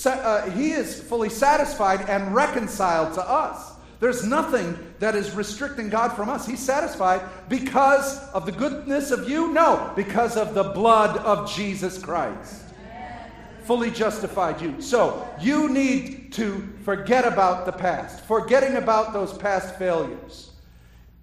uh, 0.07 0.50
he 0.53 0.71
is 0.71 1.03
fully 1.03 1.29
satisfied 1.29 2.09
and 2.09 2.35
reconciled 2.35 3.12
to 3.15 3.21
us. 3.21 3.73
There's 4.00 4.25
nothing 4.25 4.78
that 4.99 5.14
is 5.14 5.33
restricting 5.33 5.90
God 5.90 6.14
from 6.14 6.30
us. 6.30 6.47
He's 6.47 6.61
satisfied 6.61 7.21
because 7.50 8.19
of 8.30 8.47
the 8.47 8.52
goodness 8.52 9.11
of 9.11 9.28
you? 9.28 9.52
No, 9.52 9.92
because 9.95 10.38
of 10.38 10.54
the 10.54 10.64
blood 10.64 11.19
of 11.19 11.52
Jesus 11.52 12.02
Christ. 12.02 12.64
Fully 13.64 13.90
justified 13.90 14.61
you. 14.61 14.80
So 14.80 15.28
you 15.38 15.69
need 15.69 16.33
to 16.33 16.66
forget 16.83 17.26
about 17.26 17.66
the 17.66 17.73
past, 17.73 18.25
forgetting 18.25 18.76
about 18.76 19.12
those 19.12 19.37
past 19.37 19.76
failures. 19.76 20.50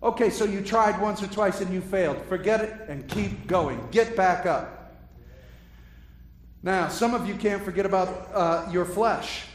Okay, 0.03 0.29
so 0.29 0.45
you 0.45 0.61
tried 0.61 1.01
once 1.01 1.23
or 1.23 1.27
twice 1.27 1.59
and 1.61 1.73
you 1.73 1.81
failed. 1.81 2.21
Forget 2.29 2.61
it 2.61 2.73
and 2.87 3.07
keep 3.07 3.47
going. 3.47 3.85
Get 3.89 4.15
back 4.15 4.45
up. 4.45 4.95
Now, 6.61 6.89
some 6.89 7.15
of 7.15 7.27
you 7.27 7.33
can't 7.33 7.63
forget 7.63 7.87
about 7.87 8.29
uh, 8.33 8.69
your 8.71 8.85
flesh. 8.85 9.45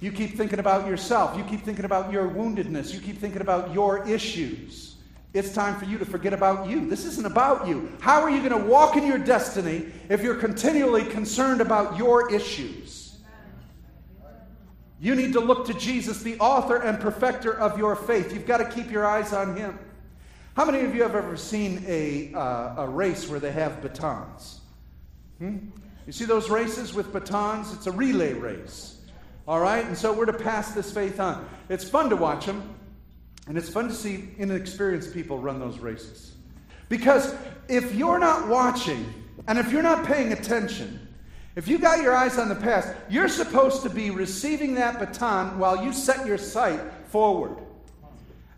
You 0.00 0.10
keep 0.10 0.36
thinking 0.36 0.58
about 0.58 0.86
yourself. 0.86 1.36
You 1.36 1.44
keep 1.44 1.62
thinking 1.62 1.84
about 1.84 2.10
your 2.10 2.28
woundedness. 2.28 2.92
You 2.94 3.00
keep 3.00 3.18
thinking 3.18 3.42
about 3.42 3.74
your 3.74 4.08
issues. 4.08 4.96
It's 5.32 5.52
time 5.52 5.78
for 5.78 5.84
you 5.84 5.98
to 5.98 6.04
forget 6.04 6.32
about 6.32 6.68
you. 6.68 6.88
This 6.88 7.04
isn't 7.04 7.26
about 7.26 7.68
you. 7.68 7.92
How 8.00 8.22
are 8.22 8.30
you 8.30 8.38
going 8.38 8.60
to 8.60 8.68
walk 8.68 8.96
in 8.96 9.06
your 9.06 9.18
destiny 9.18 9.86
if 10.08 10.22
you're 10.22 10.34
continually 10.34 11.04
concerned 11.04 11.60
about 11.60 11.96
your 11.96 12.32
issues? 12.34 13.18
You 14.98 15.14
need 15.14 15.32
to 15.34 15.40
look 15.40 15.66
to 15.66 15.74
Jesus, 15.74 16.22
the 16.22 16.38
author 16.38 16.76
and 16.76 16.98
perfecter 16.98 17.52
of 17.52 17.78
your 17.78 17.94
faith. 17.94 18.32
You've 18.34 18.46
got 18.46 18.58
to 18.58 18.68
keep 18.68 18.90
your 18.90 19.06
eyes 19.06 19.32
on 19.32 19.56
him. 19.56 19.78
How 20.56 20.64
many 20.64 20.80
of 20.80 20.94
you 20.94 21.02
have 21.02 21.14
ever 21.14 21.36
seen 21.36 21.84
a, 21.86 22.34
uh, 22.34 22.82
a 22.82 22.88
race 22.88 23.28
where 23.28 23.40
they 23.40 23.52
have 23.52 23.80
batons? 23.80 24.60
Hmm? 25.38 25.58
You 26.06 26.12
see 26.12 26.24
those 26.24 26.50
races 26.50 26.92
with 26.92 27.12
batons? 27.12 27.72
It's 27.72 27.86
a 27.86 27.92
relay 27.92 28.32
race. 28.32 28.99
All 29.46 29.60
right? 29.60 29.84
And 29.84 29.96
so 29.96 30.12
we're 30.12 30.26
to 30.26 30.32
pass 30.32 30.72
this 30.72 30.92
faith 30.92 31.20
on. 31.20 31.48
It's 31.68 31.88
fun 31.88 32.10
to 32.10 32.16
watch 32.16 32.46
them, 32.46 32.74
and 33.46 33.56
it's 33.56 33.68
fun 33.68 33.88
to 33.88 33.94
see 33.94 34.30
inexperienced 34.38 35.12
people 35.12 35.38
run 35.38 35.58
those 35.58 35.78
races. 35.78 36.32
Because 36.88 37.34
if 37.68 37.94
you're 37.94 38.18
not 38.18 38.48
watching 38.48 39.12
and 39.46 39.58
if 39.58 39.72
you're 39.72 39.82
not 39.82 40.06
paying 40.06 40.32
attention, 40.32 41.08
if 41.56 41.66
you 41.66 41.78
got 41.78 42.02
your 42.02 42.14
eyes 42.14 42.38
on 42.38 42.48
the 42.48 42.54
past, 42.54 42.88
you're 43.08 43.28
supposed 43.28 43.82
to 43.82 43.90
be 43.90 44.10
receiving 44.10 44.74
that 44.74 44.98
baton 44.98 45.58
while 45.58 45.84
you 45.84 45.92
set 45.92 46.26
your 46.26 46.38
sight 46.38 46.80
forward. 47.06 47.56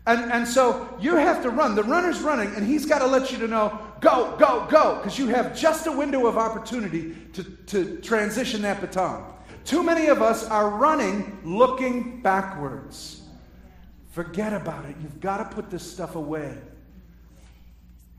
And, 0.05 0.31
and 0.31 0.47
so 0.47 0.95
you 0.99 1.15
have 1.15 1.41
to 1.43 1.49
run. 1.49 1.75
The 1.75 1.83
runner's 1.83 2.19
running, 2.21 2.53
and 2.55 2.65
he's 2.65 2.85
got 2.85 2.99
to 2.99 3.07
let 3.07 3.31
you 3.31 3.37
to 3.39 3.47
know, 3.47 3.79
go, 4.01 4.35
go, 4.37 4.67
go, 4.69 4.97
because 4.97 5.17
you 5.17 5.27
have 5.27 5.57
just 5.57 5.87
a 5.87 5.91
window 5.91 6.27
of 6.27 6.37
opportunity 6.37 7.15
to, 7.33 7.43
to 7.43 7.97
transition 8.01 8.61
that 8.63 8.81
baton. 8.81 9.23
Too 9.65 9.83
many 9.83 10.07
of 10.07 10.21
us 10.21 10.45
are 10.45 10.69
running 10.69 11.39
looking 11.43 12.21
backwards. 12.21 13.21
Forget 14.11 14.53
about 14.53 14.85
it. 14.85 14.95
You've 15.01 15.19
got 15.19 15.37
to 15.37 15.55
put 15.55 15.69
this 15.69 15.89
stuff 15.89 16.15
away. 16.15 16.57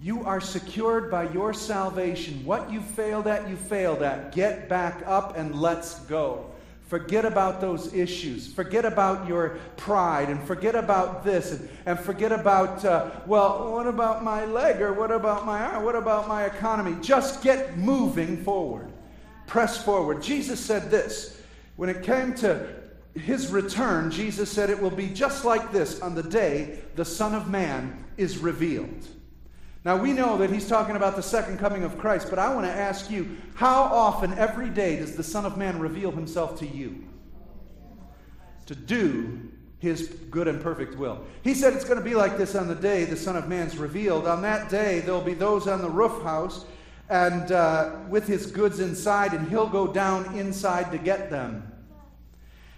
You 0.01 0.25
are 0.25 0.41
secured 0.41 1.11
by 1.11 1.31
your 1.31 1.55
salvation. 1.55 2.45
What 2.45 2.71
you 2.71 2.81
failed 2.81 3.27
at, 3.27 3.49
you 3.49 3.57
failed 3.57 4.03
at. 4.03 4.35
Get 4.35 4.69
back 4.69 5.03
up 5.07 5.37
and 5.37 5.55
let's 5.61 6.01
go. 6.01 6.51
Forget 6.89 7.25
about 7.25 7.61
those 7.61 7.95
issues. 7.95 8.53
Forget 8.53 8.85
about 8.85 9.27
your 9.27 9.59
pride 9.77 10.29
and 10.29 10.43
forget 10.43 10.75
about 10.75 11.25
this 11.25 11.53
and, 11.53 11.69
and 11.87 11.99
forget 11.99 12.33
about, 12.33 12.85
uh, 12.85 13.11
well, 13.27 13.73
what 13.73 13.87
about 13.87 14.23
my 14.23 14.45
leg 14.45 14.83
or 14.83 14.93
what 14.93 15.11
about 15.11 15.47
my 15.47 15.61
arm? 15.61 15.85
What 15.85 15.97
about 15.97 16.29
my 16.29 16.45
economy? 16.45 16.97
Just 17.01 17.43
get 17.43 17.79
moving 17.79 18.43
forward. 18.45 18.93
Press 19.47 19.83
forward. 19.83 20.23
Jesus 20.23 20.61
said 20.61 20.91
this 20.91 21.41
when 21.77 21.89
it 21.89 22.03
came 22.03 22.35
to 22.37 22.67
his 23.15 23.51
return, 23.51 24.11
Jesus 24.11 24.51
said 24.51 24.71
it 24.71 24.81
will 24.81 24.91
be 24.91 25.09
just 25.09 25.45
like 25.45 25.73
this 25.73 26.01
on 26.01 26.15
the 26.15 26.23
day 26.23 26.81
the 26.97 27.05
Son 27.05 27.35
of 27.35 27.49
Man 27.49 28.05
is 28.17 28.39
revealed. 28.39 29.07
Now, 29.85 29.99
we 29.99 30.13
know 30.13 30.39
that 30.39 30.51
he's 30.51 30.67
talking 30.67 30.97
about 30.97 31.15
the 31.15 31.23
second 31.23 31.59
coming 31.59 31.85
of 31.85 31.99
Christ, 31.99 32.29
but 32.31 32.39
I 32.39 32.55
want 32.55 32.67
to 32.67 32.73
ask 32.73 33.11
you 33.11 33.37
how 33.55 33.83
often 33.83 34.33
every 34.35 34.71
day 34.71 34.97
does 34.97 35.15
the 35.15 35.23
Son 35.23 35.45
of 35.45 35.59
Man 35.59 35.79
reveal 35.79 36.11
himself 36.11 36.59
to 36.61 36.67
you? 36.67 37.05
To 38.67 38.75
do 38.75 39.53
his 39.79 40.09
good 40.31 40.49
and 40.49 40.63
perfect 40.63 40.97
will. 40.97 41.23
He 41.43 41.53
said 41.53 41.75
it's 41.75 41.85
going 41.85 41.99
to 41.99 42.05
be 42.05 42.15
like 42.15 42.39
this 42.39 42.55
on 42.55 42.67
the 42.67 42.75
day 42.75 43.05
the 43.05 43.17
Son 43.17 43.37
of 43.37 43.47
Man's 43.47 43.77
revealed. 43.77 44.27
On 44.27 44.41
that 44.41 44.71
day, 44.71 45.01
there'll 45.01 45.21
be 45.21 45.35
those 45.35 45.69
on 45.69 45.83
the 45.83 45.91
roof 45.91 46.23
house 46.23 46.65
and 47.09 47.53
uh, 47.53 47.97
with 48.09 48.27
his 48.27 48.47
goods 48.47 48.81
inside, 48.81 49.33
and 49.33 49.49
he'll 49.49 49.69
go 49.69 49.87
down 49.87 50.37
inside 50.37 50.91
to 50.93 50.99
get 50.99 51.31
them. 51.31 51.71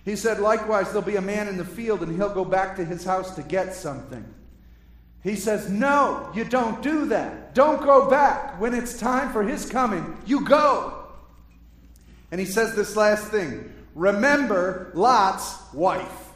He 0.05 0.17
said, 0.17 0.39
likewise, 0.39 0.87
there'll 0.87 1.03
be 1.03 1.17
a 1.17 1.21
man 1.21 1.49
in 1.49 1.57
the 1.57 1.65
field, 1.65 2.03
and 2.03 2.15
he'll 2.15 2.35
go 2.35 2.45
back 2.45 2.77
to 2.77 2.85
his 2.85 3.05
house 3.05 3.35
to 3.37 3.43
get 3.43 3.75
something. 3.75 4.25
He 5.27 5.35
says, 5.35 5.69
No, 5.69 6.31
you 6.37 6.45
don't 6.45 6.81
do 6.83 7.07
that. 7.07 7.53
Don't 7.53 7.83
go 7.83 8.09
back. 8.09 8.61
When 8.61 8.75
it's 8.75 8.97
time 8.97 9.33
for 9.33 9.43
his 9.43 9.69
coming, 9.69 10.17
you 10.25 10.43
go. 10.43 11.07
And 12.31 12.41
he 12.41 12.47
says 12.47 12.77
this 12.77 12.95
last 12.95 13.29
thing 13.29 13.73
remember 13.97 14.93
Lot's 14.95 15.57
wife. 15.73 16.31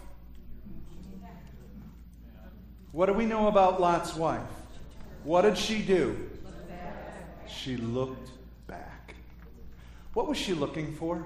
What 2.90 3.06
do 3.06 3.12
we 3.12 3.26
know 3.26 3.46
about 3.46 3.80
Lot's 3.80 4.16
wife? 4.16 4.40
What 5.22 5.42
did 5.42 5.56
she 5.56 5.82
do? 5.82 6.28
She 7.56 7.76
looked 7.76 8.30
back. 8.66 9.14
What 10.14 10.28
was 10.28 10.38
she 10.38 10.54
looking 10.54 10.94
for? 10.94 11.24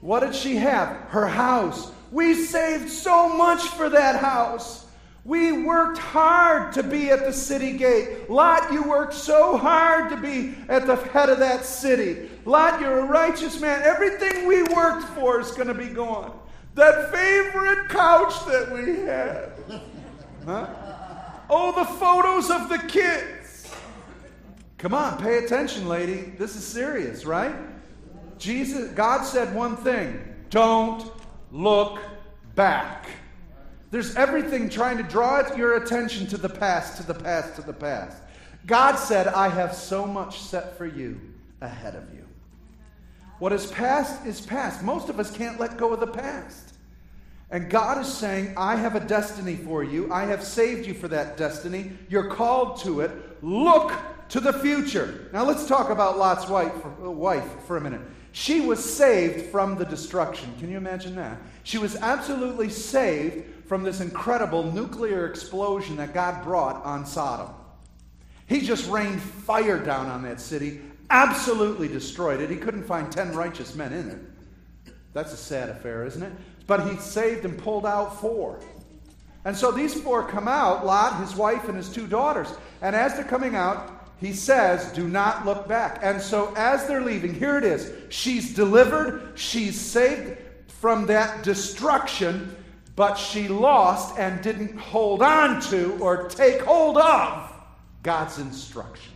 What 0.00 0.20
did 0.20 0.34
she 0.34 0.56
have? 0.56 0.88
Her 1.08 1.26
house. 1.26 1.90
We 2.10 2.34
saved 2.34 2.90
so 2.90 3.28
much 3.28 3.62
for 3.62 3.88
that 3.88 4.20
house. 4.20 4.86
We 5.24 5.64
worked 5.64 5.96
hard 5.96 6.74
to 6.74 6.82
be 6.82 7.10
at 7.10 7.20
the 7.20 7.32
city 7.32 7.78
gate. 7.78 8.28
Lot, 8.28 8.70
you 8.70 8.82
worked 8.82 9.14
so 9.14 9.56
hard 9.56 10.10
to 10.10 10.16
be 10.18 10.54
at 10.68 10.86
the 10.86 10.96
head 10.96 11.30
of 11.30 11.38
that 11.38 11.64
city. 11.64 12.28
Lot, 12.44 12.80
you're 12.80 12.98
a 13.00 13.06
righteous 13.06 13.58
man. 13.58 13.82
Everything 13.82 14.46
we 14.46 14.62
worked 14.64 15.08
for 15.14 15.40
is 15.40 15.50
going 15.52 15.68
to 15.68 15.74
be 15.74 15.88
gone. 15.88 16.38
That 16.74 17.10
favorite 17.10 17.88
couch 17.88 18.34
that 18.46 18.70
we 18.70 19.00
had. 19.00 19.52
Huh? 20.44 20.66
Oh, 21.48 21.72
the 21.72 21.90
photos 21.98 22.50
of 22.50 22.68
the 22.68 22.78
kids. 22.86 23.43
Come 24.84 24.92
on, 24.92 25.16
pay 25.16 25.38
attention, 25.38 25.88
lady. 25.88 26.34
This 26.36 26.56
is 26.56 26.62
serious, 26.62 27.24
right? 27.24 27.56
Jesus, 28.36 28.90
God 28.90 29.22
said 29.22 29.54
one 29.54 29.78
thing 29.78 30.22
don't 30.50 31.10
look 31.50 32.00
back. 32.54 33.06
There's 33.90 34.14
everything 34.14 34.68
trying 34.68 34.98
to 34.98 35.02
draw 35.02 35.56
your 35.56 35.82
attention 35.82 36.26
to 36.26 36.36
the 36.36 36.50
past, 36.50 36.98
to 36.98 37.02
the 37.02 37.14
past, 37.14 37.56
to 37.56 37.62
the 37.62 37.72
past. 37.72 38.18
God 38.66 38.96
said, 38.96 39.28
I 39.28 39.48
have 39.48 39.74
so 39.74 40.04
much 40.04 40.40
set 40.40 40.76
for 40.76 40.84
you 40.84 41.18
ahead 41.62 41.94
of 41.94 42.12
you. 42.12 42.26
What 43.38 43.54
is 43.54 43.64
past 43.68 44.26
is 44.26 44.42
past. 44.42 44.82
Most 44.82 45.08
of 45.08 45.18
us 45.18 45.34
can't 45.34 45.58
let 45.58 45.78
go 45.78 45.94
of 45.94 46.00
the 46.00 46.06
past. 46.08 46.74
And 47.50 47.70
God 47.70 48.02
is 48.02 48.12
saying, 48.12 48.52
I 48.58 48.76
have 48.76 48.96
a 48.96 49.00
destiny 49.00 49.56
for 49.56 49.82
you. 49.82 50.12
I 50.12 50.24
have 50.26 50.44
saved 50.44 50.86
you 50.86 50.92
for 50.92 51.08
that 51.08 51.38
destiny. 51.38 51.92
You're 52.10 52.28
called 52.28 52.80
to 52.80 53.00
it. 53.00 53.12
Look 53.42 53.90
to 54.30 54.40
the 54.40 54.52
future. 54.52 55.28
Now 55.32 55.44
let's 55.44 55.66
talk 55.66 55.90
about 55.90 56.18
Lot's 56.18 56.48
wife 56.48 56.72
for, 56.82 57.10
wife 57.10 57.64
for 57.66 57.76
a 57.76 57.80
minute. 57.80 58.00
She 58.32 58.60
was 58.60 58.84
saved 58.84 59.50
from 59.50 59.76
the 59.76 59.84
destruction. 59.84 60.52
Can 60.58 60.70
you 60.70 60.76
imagine 60.76 61.14
that? 61.16 61.38
She 61.62 61.78
was 61.78 61.94
absolutely 61.96 62.68
saved 62.68 63.44
from 63.66 63.82
this 63.82 64.00
incredible 64.00 64.64
nuclear 64.72 65.26
explosion 65.26 65.96
that 65.96 66.12
God 66.12 66.42
brought 66.42 66.84
on 66.84 67.06
Sodom. 67.06 67.54
He 68.46 68.60
just 68.60 68.90
rained 68.90 69.22
fire 69.22 69.78
down 69.78 70.06
on 70.06 70.22
that 70.24 70.40
city, 70.40 70.80
absolutely 71.10 71.88
destroyed 71.88 72.40
it. 72.40 72.50
He 72.50 72.56
couldn't 72.56 72.84
find 72.84 73.10
10 73.10 73.34
righteous 73.34 73.74
men 73.74 73.92
in 73.92 74.10
it. 74.10 74.18
That's 75.12 75.32
a 75.32 75.36
sad 75.36 75.68
affair, 75.68 76.04
isn't 76.04 76.22
it? 76.22 76.32
But 76.66 76.88
he 76.88 76.96
saved 76.96 77.44
and 77.44 77.56
pulled 77.56 77.86
out 77.86 78.20
four. 78.20 78.58
And 79.44 79.56
so 79.56 79.70
these 79.70 79.94
four 79.94 80.26
come 80.26 80.48
out 80.48 80.84
Lot, 80.84 81.20
his 81.20 81.36
wife, 81.36 81.68
and 81.68 81.76
his 81.76 81.88
two 81.88 82.06
daughters. 82.06 82.48
And 82.82 82.96
as 82.96 83.14
they're 83.14 83.24
coming 83.24 83.54
out, 83.54 83.93
he 84.18 84.32
says, 84.32 84.92
Do 84.92 85.08
not 85.08 85.44
look 85.44 85.68
back. 85.68 86.00
And 86.02 86.20
so 86.20 86.52
as 86.56 86.86
they're 86.86 87.02
leaving, 87.02 87.34
here 87.34 87.58
it 87.58 87.64
is. 87.64 87.92
She's 88.08 88.54
delivered, 88.54 89.32
she's 89.34 89.80
saved 89.80 90.38
from 90.66 91.06
that 91.06 91.42
destruction 91.42 92.56
but 92.96 93.14
she 93.14 93.48
lost 93.48 94.18
and 94.18 94.40
didn't 94.42 94.76
hold 94.78 95.22
on 95.22 95.60
to 95.60 95.98
or 96.00 96.28
take 96.28 96.60
hold 96.62 96.96
of 96.96 97.52
God's 98.02 98.38
instruction. 98.38 99.12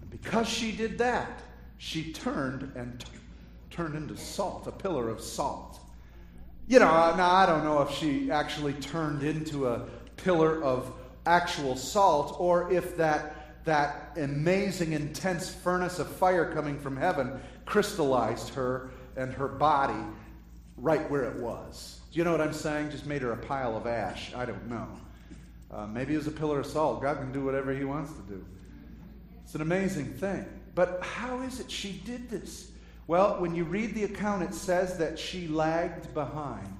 And 0.00 0.10
because 0.10 0.48
she 0.48 0.72
did 0.72 0.98
that, 0.98 1.40
she 1.78 2.12
turned 2.12 2.72
and 2.74 2.98
t- 2.98 3.06
turned 3.70 3.94
into 3.94 4.16
salt, 4.16 4.66
a 4.66 4.72
pillar 4.72 5.08
of 5.08 5.20
salt. 5.20 5.78
You 6.66 6.80
know, 6.80 6.88
uh, 6.88 7.14
now 7.16 7.30
I 7.30 7.46
don't 7.46 7.64
know 7.64 7.82
if 7.82 7.90
she 7.92 8.30
actually 8.30 8.74
turned 8.74 9.22
into 9.22 9.68
a 9.68 9.86
pillar 10.16 10.62
of 10.62 10.92
actual 11.26 11.76
salt 11.76 12.36
or 12.38 12.72
if 12.72 12.96
that, 12.96 13.39
that 13.70 14.12
amazing, 14.16 14.92
intense 14.92 15.54
furnace 15.54 15.98
of 15.98 16.08
fire 16.08 16.52
coming 16.52 16.78
from 16.78 16.96
heaven 16.96 17.40
crystallized 17.64 18.54
her 18.54 18.90
and 19.16 19.32
her 19.32 19.48
body 19.48 20.02
right 20.76 21.08
where 21.10 21.24
it 21.24 21.36
was. 21.36 22.00
Do 22.10 22.18
you 22.18 22.24
know 22.24 22.32
what 22.32 22.40
I'm 22.40 22.52
saying? 22.52 22.90
Just 22.90 23.06
made 23.06 23.22
her 23.22 23.32
a 23.32 23.36
pile 23.36 23.76
of 23.76 23.86
ash. 23.86 24.34
I 24.34 24.44
don't 24.44 24.68
know. 24.68 24.88
Uh, 25.70 25.86
maybe 25.86 26.14
it 26.14 26.16
was 26.16 26.26
a 26.26 26.32
pillar 26.32 26.60
of 26.60 26.66
salt. 26.66 27.00
God 27.00 27.18
can 27.18 27.32
do 27.32 27.44
whatever 27.44 27.72
He 27.72 27.84
wants 27.84 28.12
to 28.12 28.22
do. 28.22 28.44
It's 29.44 29.54
an 29.54 29.60
amazing 29.60 30.06
thing. 30.14 30.44
But 30.74 31.00
how 31.02 31.42
is 31.42 31.60
it 31.60 31.70
she 31.70 32.00
did 32.04 32.28
this? 32.28 32.70
Well, 33.06 33.40
when 33.40 33.54
you 33.54 33.64
read 33.64 33.94
the 33.94 34.04
account, 34.04 34.42
it 34.42 34.54
says 34.54 34.98
that 34.98 35.18
she 35.18 35.48
lagged 35.48 36.12
behind. 36.14 36.76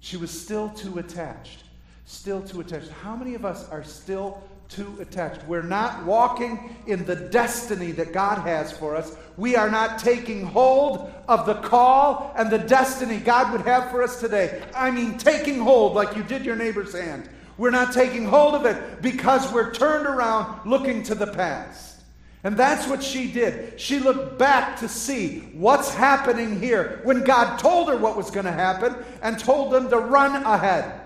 She 0.00 0.16
was 0.16 0.30
still 0.30 0.70
too 0.70 0.98
attached. 0.98 1.64
Still 2.04 2.42
too 2.42 2.60
attached. 2.60 2.90
How 2.90 3.16
many 3.16 3.34
of 3.34 3.44
us 3.44 3.68
are 3.70 3.84
still 3.84 4.42
too 4.68 4.96
attached. 5.00 5.42
We're 5.46 5.62
not 5.62 6.04
walking 6.04 6.76
in 6.86 7.04
the 7.06 7.16
destiny 7.16 7.92
that 7.92 8.12
God 8.12 8.38
has 8.38 8.70
for 8.70 8.94
us. 8.94 9.16
We 9.36 9.56
are 9.56 9.70
not 9.70 9.98
taking 9.98 10.44
hold 10.44 11.12
of 11.26 11.46
the 11.46 11.54
call 11.54 12.34
and 12.36 12.50
the 12.50 12.58
destiny 12.58 13.18
God 13.18 13.52
would 13.52 13.62
have 13.62 13.90
for 13.90 14.02
us 14.02 14.20
today. 14.20 14.62
I 14.74 14.90
mean, 14.90 15.16
taking 15.16 15.58
hold 15.58 15.94
like 15.94 16.16
you 16.16 16.22
did 16.22 16.44
your 16.44 16.56
neighbor's 16.56 16.92
hand. 16.92 17.28
We're 17.56 17.70
not 17.70 17.92
taking 17.92 18.24
hold 18.24 18.54
of 18.54 18.66
it 18.66 19.02
because 19.02 19.52
we're 19.52 19.72
turned 19.72 20.06
around 20.06 20.68
looking 20.68 21.02
to 21.04 21.14
the 21.14 21.26
past. 21.26 22.00
And 22.44 22.56
that's 22.56 22.86
what 22.86 23.02
she 23.02 23.30
did. 23.32 23.80
She 23.80 23.98
looked 23.98 24.38
back 24.38 24.78
to 24.78 24.88
see 24.88 25.40
what's 25.54 25.92
happening 25.92 26.60
here 26.60 27.00
when 27.02 27.24
God 27.24 27.58
told 27.58 27.88
her 27.88 27.96
what 27.96 28.16
was 28.16 28.30
going 28.30 28.46
to 28.46 28.52
happen 28.52 28.94
and 29.22 29.38
told 29.38 29.72
them 29.72 29.90
to 29.90 29.98
run 29.98 30.44
ahead. 30.44 31.00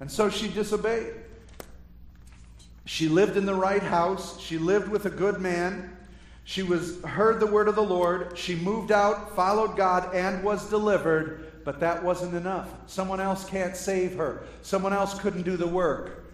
And 0.00 0.10
so 0.10 0.28
she 0.28 0.48
disobeyed. 0.48 1.14
She 2.84 3.08
lived 3.08 3.36
in 3.36 3.46
the 3.46 3.54
right 3.54 3.82
house. 3.82 4.40
She 4.40 4.58
lived 4.58 4.88
with 4.88 5.06
a 5.06 5.10
good 5.10 5.40
man. 5.40 5.96
She 6.44 6.62
was 6.62 7.00
heard 7.02 7.38
the 7.38 7.46
word 7.46 7.68
of 7.68 7.76
the 7.76 7.82
Lord. 7.82 8.36
She 8.36 8.56
moved 8.56 8.90
out, 8.90 9.36
followed 9.36 9.76
God, 9.76 10.14
and 10.14 10.42
was 10.42 10.68
delivered. 10.68 11.52
But 11.64 11.78
that 11.80 12.02
wasn't 12.02 12.34
enough. 12.34 12.68
Someone 12.86 13.20
else 13.20 13.48
can't 13.48 13.76
save 13.76 14.16
her. 14.16 14.44
Someone 14.62 14.92
else 14.92 15.18
couldn't 15.18 15.42
do 15.42 15.56
the 15.56 15.68
work. 15.68 16.24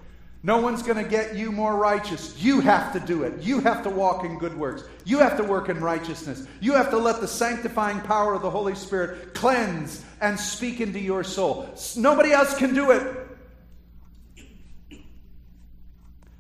No 0.43 0.61
one's 0.61 0.83
going 0.83 1.03
to 1.03 1.09
get 1.09 1.35
you 1.35 1.51
more 1.51 1.77
righteous. 1.77 2.41
You 2.41 2.61
have 2.61 2.93
to 2.93 3.01
do 3.01 3.25
it. 3.25 3.43
You 3.43 3.61
have 3.61 3.83
to 3.83 3.91
walk 3.91 4.25
in 4.25 4.39
good 4.39 4.57
works. 4.57 4.85
You 5.05 5.19
have 5.19 5.37
to 5.37 5.43
work 5.43 5.69
in 5.69 5.81
righteousness. 5.81 6.47
You 6.61 6.75
have 6.75 6.91
to 6.91 6.97
let 6.97 7.21
the 7.21 7.29
sanctifying 7.29 8.01
power 8.01 8.35
of 8.35 8.43
the 8.43 8.51
Holy 8.51 8.77
Spirit 8.77 9.35
cleanse 9.35 10.05
and 10.21 10.39
speak 10.39 10.81
into 10.81 11.01
your 11.01 11.25
soul. 11.25 11.69
Nobody 11.97 12.31
else 12.31 12.57
can 12.57 12.73
do 12.73 12.93
it. 12.93 13.28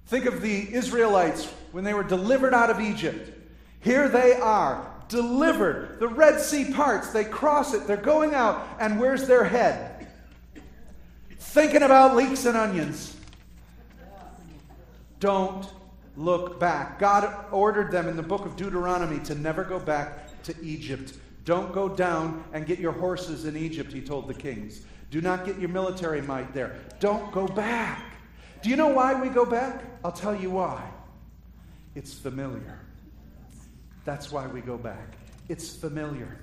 Think 0.09 0.25
of 0.25 0.41
the 0.41 0.75
Israelites 0.75 1.53
when 1.73 1.85
they 1.85 1.93
were 1.93 2.03
delivered 2.03 2.55
out 2.55 2.71
of 2.71 2.81
Egypt. 2.81 3.31
Here 3.81 4.09
they 4.09 4.33
are, 4.33 4.91
delivered. 5.09 6.01
The 6.01 6.09
Red 6.09 6.41
Sea 6.41 6.73
parts, 6.73 7.11
they 7.11 7.25
cross 7.25 7.75
it, 7.75 7.87
they're 7.87 7.99
going 7.99 8.35
out, 8.35 8.67
and 8.81 8.99
where's 8.99 9.27
their 9.27 9.45
head? 9.45 10.09
Thinking 11.39 11.83
about 11.83 12.17
leeks 12.17 12.47
and 12.47 12.57
onions. 12.57 13.15
Don't 15.21 15.69
look 16.17 16.59
back. 16.59 16.99
God 16.99 17.45
ordered 17.53 17.91
them 17.91 18.09
in 18.09 18.17
the 18.17 18.23
book 18.23 18.47
of 18.47 18.57
Deuteronomy 18.57 19.19
to 19.25 19.35
never 19.35 19.63
go 19.63 19.79
back 19.79 20.43
to 20.45 20.55
Egypt. 20.63 21.19
Don't 21.45 21.71
go 21.71 21.87
down 21.87 22.45
and 22.55 22.65
get 22.65 22.79
your 22.79 22.93
horses 22.93 23.45
in 23.45 23.59
Egypt, 23.59 23.93
he 23.93 24.01
told 24.01 24.27
the 24.27 24.35
kings. 24.35 24.81
Do 25.11 25.21
not 25.21 25.45
get 25.45 25.59
your 25.59 25.69
military 25.69 26.23
might 26.23 26.55
there. 26.55 26.77
Don't 26.99 27.31
go 27.31 27.47
back. 27.47 28.08
Do 28.63 28.71
you 28.71 28.77
know 28.77 28.89
why 28.89 29.21
we 29.21 29.29
go 29.29 29.45
back? 29.45 29.85
I'll 30.05 30.13
tell 30.13 30.35
you 30.35 30.51
why. 30.51 30.83
It's 31.95 32.13
familiar. 32.15 32.81
That's 34.05 34.33
why 34.33 34.47
we 34.47 34.63
go 34.63 34.79
back. 34.79 35.17
It's 35.49 35.75
familiar, 35.75 36.39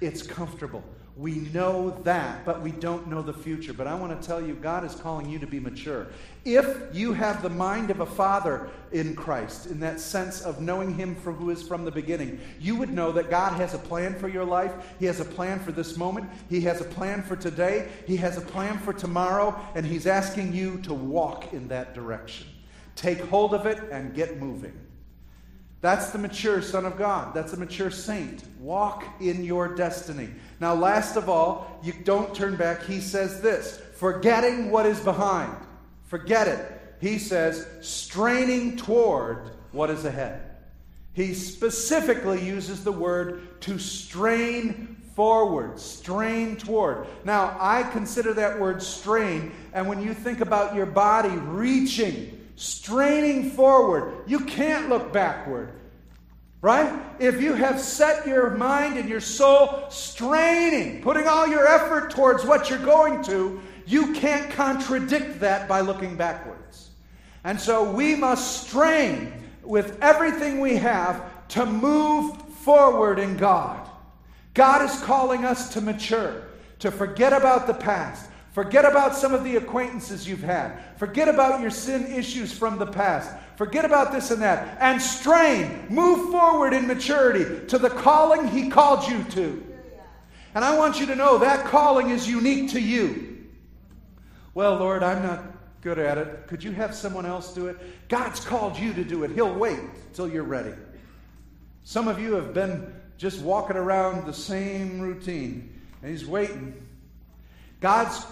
it's 0.00 0.22
comfortable. 0.22 0.84
We 1.16 1.32
know 1.52 2.00
that, 2.04 2.44
but 2.44 2.62
we 2.62 2.70
don't 2.70 3.08
know 3.08 3.20
the 3.20 3.32
future. 3.32 3.72
But 3.72 3.86
I 3.86 3.94
want 3.94 4.18
to 4.18 4.26
tell 4.26 4.40
you, 4.40 4.54
God 4.54 4.84
is 4.84 4.94
calling 4.94 5.28
you 5.28 5.38
to 5.40 5.46
be 5.46 5.60
mature. 5.60 6.06
If 6.44 6.94
you 6.94 7.12
have 7.12 7.42
the 7.42 7.50
mind 7.50 7.90
of 7.90 8.00
a 8.00 8.06
father 8.06 8.70
in 8.92 9.14
Christ, 9.14 9.66
in 9.66 9.80
that 9.80 10.00
sense 10.00 10.40
of 10.40 10.60
knowing 10.60 10.94
Him 10.94 11.14
for 11.14 11.32
who 11.32 11.50
is 11.50 11.62
from 11.62 11.84
the 11.84 11.90
beginning, 11.90 12.40
you 12.58 12.76
would 12.76 12.90
know 12.90 13.12
that 13.12 13.28
God 13.28 13.52
has 13.54 13.74
a 13.74 13.78
plan 13.78 14.14
for 14.14 14.28
your 14.28 14.44
life. 14.44 14.72
He 14.98 15.06
has 15.06 15.20
a 15.20 15.24
plan 15.24 15.58
for 15.58 15.72
this 15.72 15.96
moment. 15.96 16.30
He 16.48 16.60
has 16.62 16.80
a 16.80 16.84
plan 16.84 17.22
for 17.22 17.36
today. 17.36 17.88
He 18.06 18.16
has 18.16 18.38
a 18.38 18.42
plan 18.42 18.78
for 18.78 18.92
tomorrow, 18.92 19.58
and 19.74 19.84
He's 19.84 20.06
asking 20.06 20.54
you 20.54 20.78
to 20.82 20.94
walk 20.94 21.52
in 21.52 21.68
that 21.68 21.92
direction. 21.92 22.46
Take 22.94 23.20
hold 23.20 23.52
of 23.52 23.66
it 23.66 23.78
and 23.90 24.14
get 24.14 24.38
moving. 24.38 24.78
That's 25.80 26.10
the 26.10 26.18
mature 26.18 26.60
Son 26.60 26.84
of 26.84 26.98
God. 26.98 27.32
That's 27.34 27.54
a 27.54 27.56
mature 27.56 27.90
saint. 27.90 28.44
Walk 28.58 29.04
in 29.20 29.44
your 29.44 29.74
destiny. 29.74 30.28
Now, 30.60 30.74
last 30.74 31.16
of 31.16 31.28
all, 31.28 31.80
you 31.82 31.92
don't 31.92 32.34
turn 32.34 32.56
back. 32.56 32.84
He 32.84 33.00
says 33.00 33.40
this 33.40 33.80
forgetting 33.94 34.70
what 34.70 34.86
is 34.86 35.00
behind. 35.00 35.56
Forget 36.04 36.48
it. 36.48 36.96
He 37.00 37.18
says, 37.18 37.66
straining 37.80 38.76
toward 38.76 39.52
what 39.72 39.88
is 39.90 40.04
ahead. 40.04 40.42
He 41.12 41.34
specifically 41.34 42.44
uses 42.44 42.84
the 42.84 42.92
word 42.92 43.60
to 43.62 43.78
strain 43.78 44.96
forward, 45.14 45.78
strain 45.78 46.56
toward. 46.56 47.06
Now, 47.24 47.56
I 47.58 47.82
consider 47.84 48.34
that 48.34 48.58
word 48.58 48.82
strain, 48.82 49.52
and 49.72 49.88
when 49.88 50.02
you 50.02 50.14
think 50.14 50.40
about 50.40 50.74
your 50.74 50.86
body 50.86 51.30
reaching, 51.30 52.39
straining 52.60 53.50
forward. 53.50 54.22
You 54.26 54.40
can't 54.40 54.90
look 54.90 55.12
backward. 55.12 55.72
Right? 56.62 56.92
If 57.18 57.40
you 57.40 57.54
have 57.54 57.80
set 57.80 58.26
your 58.26 58.50
mind 58.50 58.98
and 58.98 59.08
your 59.08 59.20
soul 59.20 59.86
straining, 59.88 61.00
putting 61.00 61.26
all 61.26 61.48
your 61.48 61.66
effort 61.66 62.10
towards 62.10 62.44
what 62.44 62.68
you're 62.68 62.78
going 62.78 63.24
to, 63.24 63.62
you 63.86 64.12
can't 64.12 64.50
contradict 64.52 65.40
that 65.40 65.68
by 65.68 65.80
looking 65.80 66.16
backwards. 66.16 66.90
And 67.44 67.58
so 67.58 67.90
we 67.90 68.14
must 68.14 68.68
strain 68.68 69.32
with 69.62 69.98
everything 70.02 70.60
we 70.60 70.76
have 70.76 71.48
to 71.48 71.64
move 71.64 72.36
forward 72.58 73.18
in 73.18 73.38
God. 73.38 73.88
God 74.52 74.82
is 74.82 75.00
calling 75.00 75.46
us 75.46 75.72
to 75.72 75.80
mature, 75.80 76.42
to 76.80 76.90
forget 76.90 77.32
about 77.32 77.66
the 77.66 77.74
past, 77.74 78.28
Forget 78.60 78.84
about 78.84 79.16
some 79.16 79.32
of 79.32 79.42
the 79.42 79.56
acquaintances 79.56 80.28
you've 80.28 80.42
had. 80.42 80.72
Forget 80.98 81.28
about 81.28 81.62
your 81.62 81.70
sin 81.70 82.12
issues 82.12 82.52
from 82.52 82.78
the 82.78 82.84
past. 82.84 83.34
Forget 83.56 83.86
about 83.86 84.12
this 84.12 84.30
and 84.30 84.42
that. 84.42 84.76
And 84.82 85.00
strain, 85.00 85.86
move 85.88 86.30
forward 86.30 86.74
in 86.74 86.86
maturity 86.86 87.66
to 87.68 87.78
the 87.78 87.88
calling 87.88 88.46
He 88.48 88.68
called 88.68 89.10
you 89.10 89.24
to. 89.30 89.66
And 90.54 90.62
I 90.62 90.76
want 90.76 91.00
you 91.00 91.06
to 91.06 91.16
know 91.16 91.38
that 91.38 91.68
calling 91.68 92.10
is 92.10 92.28
unique 92.28 92.72
to 92.72 92.80
you. 92.82 93.46
Well, 94.52 94.74
Lord, 94.74 95.02
I'm 95.02 95.22
not 95.22 95.42
good 95.80 95.98
at 95.98 96.18
it. 96.18 96.46
Could 96.46 96.62
you 96.62 96.72
have 96.72 96.94
someone 96.94 97.24
else 97.24 97.54
do 97.54 97.68
it? 97.68 97.78
God's 98.10 98.40
called 98.40 98.78
you 98.78 98.92
to 98.92 99.04
do 99.04 99.24
it. 99.24 99.30
He'll 99.30 99.54
wait 99.54 99.80
till 100.12 100.28
you're 100.28 100.42
ready. 100.42 100.74
Some 101.84 102.08
of 102.08 102.20
you 102.20 102.34
have 102.34 102.52
been 102.52 102.92
just 103.16 103.40
walking 103.40 103.78
around 103.78 104.26
the 104.26 104.34
same 104.34 105.00
routine, 105.00 105.80
and 106.02 106.10
He's 106.10 106.26
waiting. 106.26 106.74
God's 107.80 108.22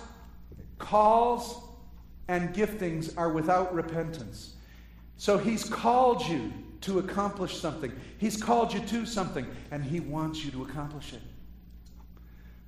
calls 0.78 1.62
and 2.28 2.54
giftings 2.54 3.12
are 3.16 3.30
without 3.30 3.74
repentance. 3.74 4.54
So 5.16 5.38
he's 5.38 5.64
called 5.64 6.26
you 6.26 6.52
to 6.82 7.00
accomplish 7.00 7.56
something. 7.58 7.92
He's 8.18 8.40
called 8.40 8.72
you 8.72 8.80
to 8.80 9.04
something, 9.04 9.46
and 9.70 9.82
he 9.82 10.00
wants 10.00 10.44
you 10.44 10.50
to 10.52 10.62
accomplish 10.62 11.12
it. 11.12 11.22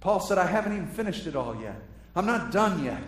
Paul 0.00 0.20
said, 0.20 0.38
I 0.38 0.46
haven't 0.46 0.72
even 0.72 0.88
finished 0.88 1.26
it 1.26 1.36
all 1.36 1.60
yet. 1.60 1.80
I'm 2.16 2.26
not 2.26 2.50
done 2.50 2.82
yet. 2.82 3.02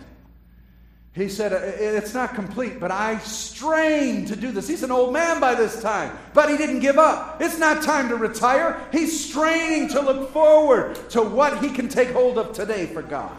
He 1.13 1.29
said, 1.29 1.51
It's 1.51 2.13
not 2.13 2.33
complete, 2.33 2.79
but 2.79 2.89
I 2.89 3.19
strain 3.19 4.25
to 4.25 4.35
do 4.35 4.51
this. 4.51 4.67
He's 4.67 4.81
an 4.81 4.91
old 4.91 5.13
man 5.13 5.39
by 5.39 5.53
this 5.53 5.79
time, 5.81 6.17
but 6.33 6.49
he 6.49 6.57
didn't 6.57 6.79
give 6.79 6.97
up. 6.97 7.39
It's 7.39 7.59
not 7.59 7.83
time 7.83 8.09
to 8.09 8.15
retire. 8.15 8.79
He's 8.91 9.29
straining 9.29 9.89
to 9.89 10.01
look 10.01 10.31
forward 10.31 10.95
to 11.11 11.21
what 11.21 11.63
he 11.63 11.69
can 11.69 11.87
take 11.87 12.09
hold 12.09 12.39
of 12.39 12.53
today 12.53 12.87
for 12.87 13.03
God. 13.03 13.31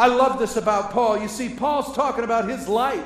I 0.00 0.06
love 0.06 0.38
this 0.38 0.56
about 0.56 0.92
Paul. 0.92 1.18
You 1.18 1.28
see, 1.28 1.50
Paul's 1.50 1.94
talking 1.94 2.24
about 2.24 2.48
his 2.48 2.66
life. 2.66 3.04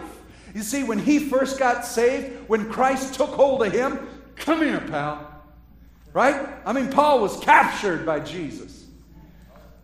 You 0.54 0.62
see, 0.62 0.85
when 0.85 1.00
he 1.00 1.18
first 1.18 1.59
got 1.59 1.85
saved, 1.85 2.48
when 2.48 2.70
Christ 2.70 3.14
took 3.14 3.30
hold 3.30 3.64
of 3.64 3.72
him, 3.72 3.98
come 4.37 4.61
here, 4.61 4.80
pal. 4.80 5.42
Right? 6.12 6.48
I 6.64 6.72
mean, 6.72 6.92
Paul 6.92 7.20
was 7.20 7.37
captured 7.40 8.07
by 8.07 8.20
Jesus. 8.20 8.85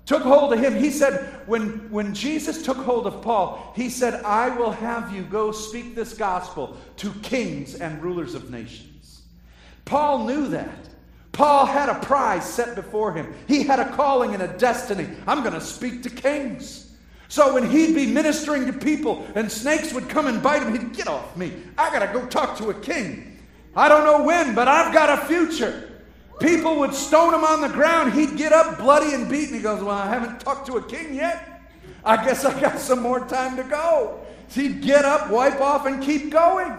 Took 0.07 0.23
hold 0.23 0.53
of 0.53 0.61
him. 0.61 0.77
He 0.77 0.93
said, 0.93 1.41
when, 1.49 1.91
when 1.91 2.15
Jesus 2.15 2.63
took 2.63 2.77
hold 2.77 3.09
of 3.09 3.23
Paul, 3.23 3.73
he 3.75 3.91
said, 3.91 4.23
I 4.23 4.51
will 4.51 4.71
have 4.71 5.13
you 5.13 5.25
go 5.25 5.51
speak 5.51 5.97
this 5.97 6.15
gospel 6.15 6.77
to 6.99 7.11
kings 7.23 7.75
and 7.75 8.01
rulers 8.01 8.37
of 8.37 8.53
nations. 8.53 9.23
Paul 9.85 10.27
knew 10.27 10.47
that. 10.47 10.89
Paul 11.33 11.67
had 11.67 11.89
a 11.89 11.99
prize 11.99 12.49
set 12.49 12.77
before 12.77 13.13
him. 13.13 13.35
He 13.49 13.65
had 13.65 13.81
a 13.81 13.91
calling 13.97 14.33
and 14.33 14.45
a 14.45 14.59
destiny. 14.59 15.09
I'm 15.27 15.41
going 15.41 15.55
to 15.55 15.61
speak 15.61 16.05
to 16.05 16.11
kings. 16.11 16.87
So 17.31 17.55
when 17.55 17.71
he'd 17.71 17.95
be 17.95 18.07
ministering 18.07 18.67
to 18.67 18.73
people 18.73 19.25
and 19.37 19.51
snakes 19.51 19.95
would 19.95 20.09
come 20.09 20.27
and 20.27 20.43
bite 20.43 20.65
him, 20.65 20.73
he'd 20.73 20.93
get 20.93 21.07
off 21.07 21.37
me. 21.37 21.53
I 21.79 21.89
got 21.93 22.05
to 22.05 22.13
go 22.13 22.27
talk 22.27 22.59
to 22.59 22.71
a 22.71 22.75
king. 22.75 23.39
I 23.77 23.89
don't 23.89 24.03
know 24.03 24.25
when, 24.25 24.53
but 24.53 24.67
I've 24.67 24.93
got 24.93 25.17
a 25.17 25.27
future. 25.27 26.03
People 26.41 26.81
would 26.81 26.93
stone 26.93 27.33
him 27.33 27.45
on 27.45 27.61
the 27.61 27.69
ground. 27.69 28.15
He'd 28.15 28.37
get 28.37 28.53
up 28.53 28.79
bloody 28.79 29.15
and 29.15 29.31
beaten. 29.31 29.55
He 29.55 29.61
goes, 29.61 29.81
Well, 29.81 29.95
I 29.95 30.09
haven't 30.09 30.41
talked 30.41 30.67
to 30.67 30.79
a 30.79 30.83
king 30.83 31.15
yet. 31.15 31.63
I 32.05 32.17
guess 32.17 32.45
I 32.45 32.61
got 32.61 32.81
some 32.81 33.01
more 33.01 33.25
time 33.27 33.57
to 33.57 33.63
go. 33.63 34.19
So 34.49 34.63
he'd 34.63 34.83
get 34.83 35.05
up, 35.05 35.31
wipe 35.31 35.61
off, 35.61 35.87
and 35.87 36.03
keep 36.03 36.33
going. 36.33 36.77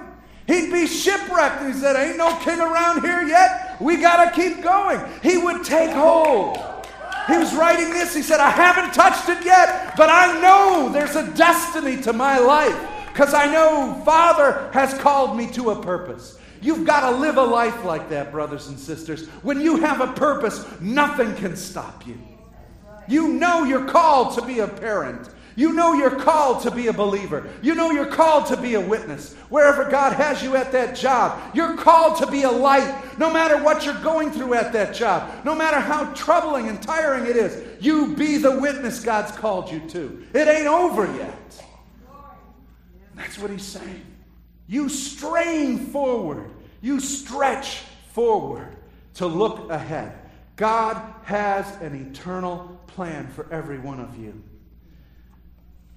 He'd 0.48 0.70
be 0.70 0.86
shipwrecked. 0.86 1.66
He 1.66 1.72
said, 1.72 1.96
Ain't 1.96 2.18
no 2.18 2.38
king 2.40 2.60
around 2.60 3.06
here 3.06 3.24
yet. 3.24 3.78
We 3.80 3.96
got 3.96 4.26
to 4.26 4.32
keep 4.32 4.62
going. 4.62 5.00
He 5.24 5.38
would 5.38 5.64
take 5.64 5.92
hold. 5.92 6.58
He 7.32 7.38
was 7.38 7.56
writing 7.56 7.90
this. 7.92 8.14
He 8.14 8.22
said, 8.22 8.40
I 8.40 8.50
haven't 8.50 8.94
touched 8.94 9.30
it 9.30 9.46
yet, 9.46 9.96
but 9.96 10.10
I 10.10 10.40
know 10.42 10.90
there's 10.92 11.16
a 11.16 11.32
destiny 11.34 12.02
to 12.02 12.14
my 12.14 12.38
life 12.38 12.78
because 13.08 13.34
I 13.34 13.52
know 13.52 14.02
Father 14.04 14.70
has 14.74 14.94
called 14.96 15.38
me 15.38 15.48
to 15.52 15.72
a 15.72 15.82
purpose. 15.82 16.38
You've 16.62 16.86
got 16.86 17.10
to 17.10 17.18
live 17.18 17.38
a 17.38 17.44
life 17.44 17.84
like 17.84 18.10
that, 18.10 18.32
brothers 18.32 18.68
and 18.68 18.78
sisters. 18.78 19.28
When 19.44 19.62
you 19.62 19.78
have 19.78 20.02
a 20.02 20.14
purpose, 20.14 20.66
nothing 20.80 21.34
can 21.36 21.56
stop 21.56 22.06
you. 22.06 22.18
You 23.08 23.30
know 23.30 23.64
you're 23.64 23.88
called 23.88 24.36
to 24.36 24.46
be 24.46 24.60
a 24.60 24.68
parent. 24.68 25.30
You 25.56 25.74
know 25.74 25.94
you're 25.94 26.20
called 26.20 26.64
to 26.64 26.72
be 26.72 26.88
a 26.88 26.94
believer. 26.94 27.50
You 27.62 27.76
know 27.76 27.92
you're 27.92 28.06
called 28.06 28.46
to 28.48 28.58
be 28.58 28.76
a 28.76 28.82
witness. 28.82 29.34
Wherever 29.50 29.90
God 29.90 30.14
has 30.14 30.42
you 30.42 30.56
at 30.56 30.72
that 30.72 30.96
job, 30.96 31.56
you're 31.56 31.76
called 31.76 32.18
to 32.20 32.28
be 32.28 32.44
a 32.44 32.52
light 32.52 33.18
no 33.18 33.32
matter 33.32 33.62
what 33.62 33.86
you're 33.86 34.02
going 34.02 34.32
through 34.32 34.54
at 34.54 34.72
that 34.74 34.96
job, 34.96 35.44
no 35.44 35.54
matter 35.54 35.80
how 35.80 36.14
troubling 36.14 36.70
and 36.70 36.82
tiring 36.82 37.26
it 37.26 37.36
is. 37.36 37.84
You 37.84 38.16
be 38.16 38.38
the 38.38 38.60
witness 38.60 39.04
God's 39.04 39.32
called 39.32 39.72
you 39.72 39.82
to. 39.90 40.26
It 40.34 40.48
ain't 40.48 40.68
over 40.68 41.06
yet. 41.18 41.64
That's 43.16 43.38
what 43.38 43.52
he's 43.52 43.66
saying. 43.66 44.06
You 44.68 44.88
strain 44.88 45.88
forward, 45.88 46.50
you 46.82 47.00
stretch 47.00 47.82
forward 48.14 48.76
to 49.16 49.28
look 49.28 49.70
ahead. 49.70 50.18
God 50.56 51.02
has 51.24 51.70
an 51.82 51.94
eternal 51.94 52.80
plan 52.88 53.28
for 53.28 53.52
every 53.52 53.80
one 53.80 54.00
of 54.00 54.18
you. 54.18 54.42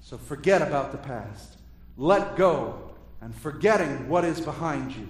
So 0.04 0.18
forget 0.18 0.60
about 0.60 0.92
the 0.92 0.98
past. 0.98 1.56
let 1.96 2.36
go 2.36 2.90
and 3.22 3.34
forgetting 3.34 4.06
what 4.06 4.22
is 4.22 4.38
behind 4.38 4.94
you, 4.94 5.08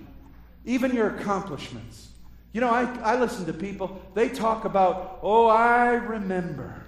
even 0.64 0.94
your 0.94 1.16
accomplishments. 1.16 2.10
You 2.52 2.60
know, 2.60 2.70
I, 2.70 2.84
I 3.00 3.18
listen 3.18 3.44
to 3.46 3.52
people, 3.52 4.00
they 4.14 4.28
talk 4.28 4.64
about, 4.64 5.18
oh, 5.20 5.48
I 5.48 5.94
remember. 5.94 6.80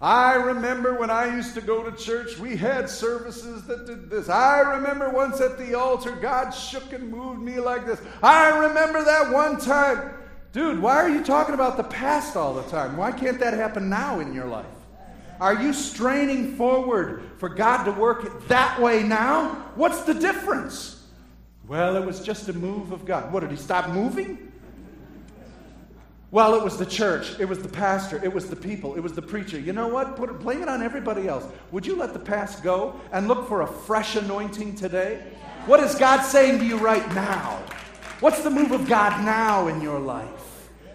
I 0.00 0.34
remember 0.34 0.96
when 1.00 1.10
I 1.10 1.34
used 1.34 1.54
to 1.54 1.60
go 1.60 1.82
to 1.82 1.96
church, 1.96 2.38
we 2.38 2.56
had 2.56 2.88
services 2.88 3.66
that 3.66 3.86
did 3.86 4.08
this. 4.08 4.28
I 4.28 4.60
remember 4.60 5.10
once 5.10 5.40
at 5.40 5.58
the 5.58 5.74
altar, 5.74 6.12
God 6.12 6.52
shook 6.52 6.92
and 6.92 7.10
moved 7.10 7.42
me 7.42 7.58
like 7.58 7.86
this. 7.86 8.00
I 8.22 8.68
remember 8.68 9.02
that 9.02 9.32
one 9.32 9.58
time. 9.58 10.12
Dude, 10.52 10.80
why 10.80 10.94
are 10.94 11.10
you 11.10 11.24
talking 11.24 11.56
about 11.56 11.76
the 11.76 11.84
past 11.84 12.36
all 12.36 12.54
the 12.54 12.62
time? 12.70 12.96
Why 12.96 13.10
can't 13.10 13.40
that 13.40 13.54
happen 13.54 13.90
now 13.90 14.20
in 14.20 14.32
your 14.32 14.46
life? 14.46 14.79
Are 15.40 15.54
you 15.54 15.72
straining 15.72 16.56
forward 16.56 17.22
for 17.38 17.48
God 17.48 17.84
to 17.84 17.92
work 17.92 18.24
it 18.24 18.48
that 18.48 18.80
way 18.80 19.02
now? 19.02 19.54
What's 19.74 20.02
the 20.02 20.12
difference? 20.12 21.06
Well, 21.66 21.96
it 21.96 22.04
was 22.04 22.20
just 22.20 22.48
a 22.48 22.52
move 22.52 22.92
of 22.92 23.06
God. 23.06 23.32
What, 23.32 23.40
did 23.40 23.50
he 23.50 23.56
stop 23.56 23.88
moving? 23.90 24.50
Well, 26.32 26.54
it 26.54 26.62
was 26.62 26.76
the 26.76 26.86
church, 26.86 27.40
it 27.40 27.46
was 27.46 27.60
the 27.60 27.68
pastor, 27.68 28.20
it 28.22 28.32
was 28.32 28.48
the 28.48 28.54
people, 28.54 28.94
it 28.94 29.00
was 29.00 29.14
the 29.14 29.22
preacher. 29.22 29.58
You 29.58 29.72
know 29.72 29.88
what? 29.88 30.16
Put 30.16 30.38
blame 30.38 30.62
it 30.62 30.68
on 30.68 30.80
everybody 30.80 31.26
else. 31.26 31.44
Would 31.72 31.84
you 31.84 31.96
let 31.96 32.12
the 32.12 32.20
past 32.20 32.62
go 32.62 33.00
and 33.10 33.26
look 33.26 33.48
for 33.48 33.62
a 33.62 33.66
fresh 33.66 34.14
anointing 34.14 34.76
today? 34.76 35.22
What 35.66 35.80
is 35.80 35.94
God 35.96 36.22
saying 36.22 36.60
to 36.60 36.64
you 36.64 36.76
right 36.76 37.06
now? 37.14 37.60
What's 38.20 38.42
the 38.42 38.50
move 38.50 38.70
of 38.70 38.88
God 38.88 39.24
now 39.24 39.66
in 39.66 39.80
your 39.80 39.98
life? 39.98 40.39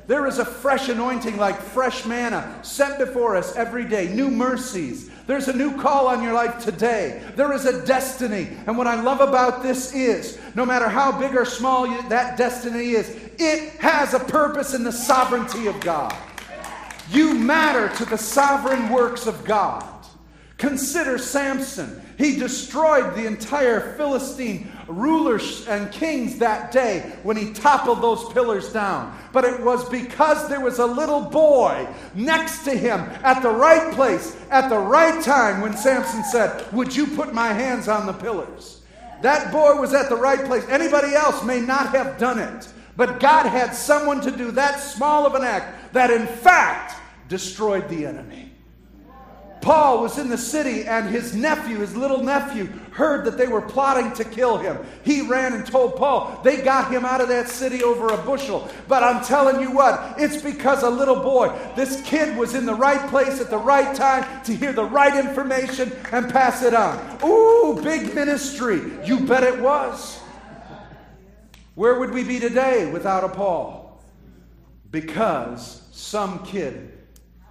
There 0.07 0.27
is 0.27 0.37
a 0.37 0.45
fresh 0.45 0.87
anointing 0.89 1.37
like 1.37 1.59
fresh 1.59 2.05
manna 2.05 2.59
sent 2.61 2.99
before 2.99 3.35
us 3.35 3.55
every 3.55 3.85
day, 3.85 4.13
new 4.13 4.29
mercies. 4.29 5.09
There's 5.25 5.47
a 5.47 5.53
new 5.53 5.81
call 5.81 6.07
on 6.07 6.21
your 6.21 6.33
life 6.33 6.63
today. 6.63 7.23
There 7.35 7.51
is 7.53 7.65
a 7.65 7.83
destiny. 7.85 8.49
And 8.67 8.77
what 8.77 8.85
I 8.85 9.01
love 9.01 9.19
about 9.19 9.63
this 9.63 9.95
is 9.95 10.39
no 10.53 10.63
matter 10.63 10.87
how 10.87 11.11
big 11.17 11.35
or 11.35 11.45
small 11.45 11.87
you, 11.87 12.07
that 12.09 12.37
destiny 12.37 12.91
is, 12.91 13.09
it 13.39 13.71
has 13.79 14.13
a 14.13 14.19
purpose 14.19 14.75
in 14.75 14.83
the 14.83 14.91
sovereignty 14.91 15.65
of 15.65 15.79
God. 15.79 16.15
You 17.09 17.33
matter 17.33 17.89
to 17.97 18.05
the 18.05 18.17
sovereign 18.17 18.89
works 18.89 19.25
of 19.25 19.43
God. 19.43 19.83
Consider 20.57 21.17
Samson. 21.17 22.01
He 22.17 22.37
destroyed 22.37 23.15
the 23.15 23.25
entire 23.25 23.95
Philistine 23.97 24.71
rulers 24.87 25.67
and 25.67 25.91
kings 25.91 26.37
that 26.39 26.71
day 26.71 27.13
when 27.23 27.37
he 27.37 27.53
toppled 27.53 28.01
those 28.01 28.31
pillars 28.33 28.71
down. 28.71 29.17
But 29.31 29.45
it 29.45 29.61
was 29.61 29.87
because 29.89 30.47
there 30.47 30.61
was 30.61 30.79
a 30.79 30.85
little 30.85 31.21
boy 31.21 31.87
next 32.13 32.63
to 32.65 32.77
him 32.77 32.99
at 33.23 33.41
the 33.41 33.49
right 33.49 33.93
place 33.93 34.35
at 34.49 34.69
the 34.69 34.77
right 34.77 35.23
time 35.23 35.61
when 35.61 35.75
Samson 35.75 36.23
said, 36.23 36.71
Would 36.73 36.95
you 36.95 37.07
put 37.07 37.33
my 37.33 37.53
hands 37.53 37.87
on 37.87 38.05
the 38.05 38.13
pillars? 38.13 38.81
That 39.21 39.51
boy 39.51 39.79
was 39.79 39.93
at 39.93 40.09
the 40.09 40.15
right 40.15 40.43
place. 40.45 40.65
Anybody 40.69 41.13
else 41.15 41.43
may 41.43 41.61
not 41.61 41.89
have 41.89 42.17
done 42.17 42.39
it. 42.39 42.67
But 42.97 43.19
God 43.19 43.45
had 43.45 43.71
someone 43.71 44.21
to 44.21 44.31
do 44.31 44.51
that 44.51 44.79
small 44.79 45.25
of 45.25 45.35
an 45.35 45.43
act 45.43 45.93
that, 45.93 46.11
in 46.11 46.27
fact, 46.27 46.95
destroyed 47.27 47.89
the 47.89 48.05
enemy. 48.05 48.54
Paul 49.65 50.03
was 50.03 50.19
in 50.19 50.29
the 50.29 50.37
city, 50.37 50.83
and 50.83 51.09
his 51.09 51.33
nephew, 51.33 51.79
his 51.79 51.97
little 51.97 52.23
nephew, 52.23 52.67
heard 52.91 53.25
that 53.25 53.35
they 53.35 53.47
were 53.47 53.63
plotting 53.63 54.13
to 54.13 54.23
kill 54.23 54.59
him. 54.59 54.77
He 55.03 55.21
ran 55.21 55.53
and 55.53 55.65
told 55.65 55.95
Paul. 55.95 56.39
They 56.43 56.61
got 56.61 56.91
him 56.91 57.03
out 57.03 57.19
of 57.19 57.29
that 57.29 57.49
city 57.49 57.81
over 57.81 58.09
a 58.09 58.17
bushel. 58.17 58.69
But 58.87 59.01
I'm 59.01 59.25
telling 59.25 59.59
you 59.59 59.71
what, 59.71 60.19
it's 60.19 60.39
because 60.39 60.83
a 60.83 60.89
little 60.91 61.15
boy, 61.15 61.51
this 61.75 61.99
kid 62.03 62.37
was 62.37 62.53
in 62.53 62.67
the 62.67 62.75
right 62.75 63.09
place 63.09 63.41
at 63.41 63.49
the 63.49 63.57
right 63.57 63.95
time 63.95 64.43
to 64.43 64.55
hear 64.55 64.71
the 64.71 64.85
right 64.85 65.17
information 65.17 65.91
and 66.11 66.31
pass 66.31 66.61
it 66.61 66.75
on. 66.75 67.17
Ooh, 67.23 67.81
big 67.81 68.13
ministry. 68.13 68.83
You 69.03 69.21
bet 69.21 69.41
it 69.41 69.59
was. 69.59 70.19
Where 71.73 71.99
would 71.99 72.11
we 72.11 72.23
be 72.23 72.39
today 72.39 72.91
without 72.91 73.23
a 73.23 73.29
Paul? 73.29 73.99
Because 74.91 75.81
some 75.91 76.45
kid 76.45 76.91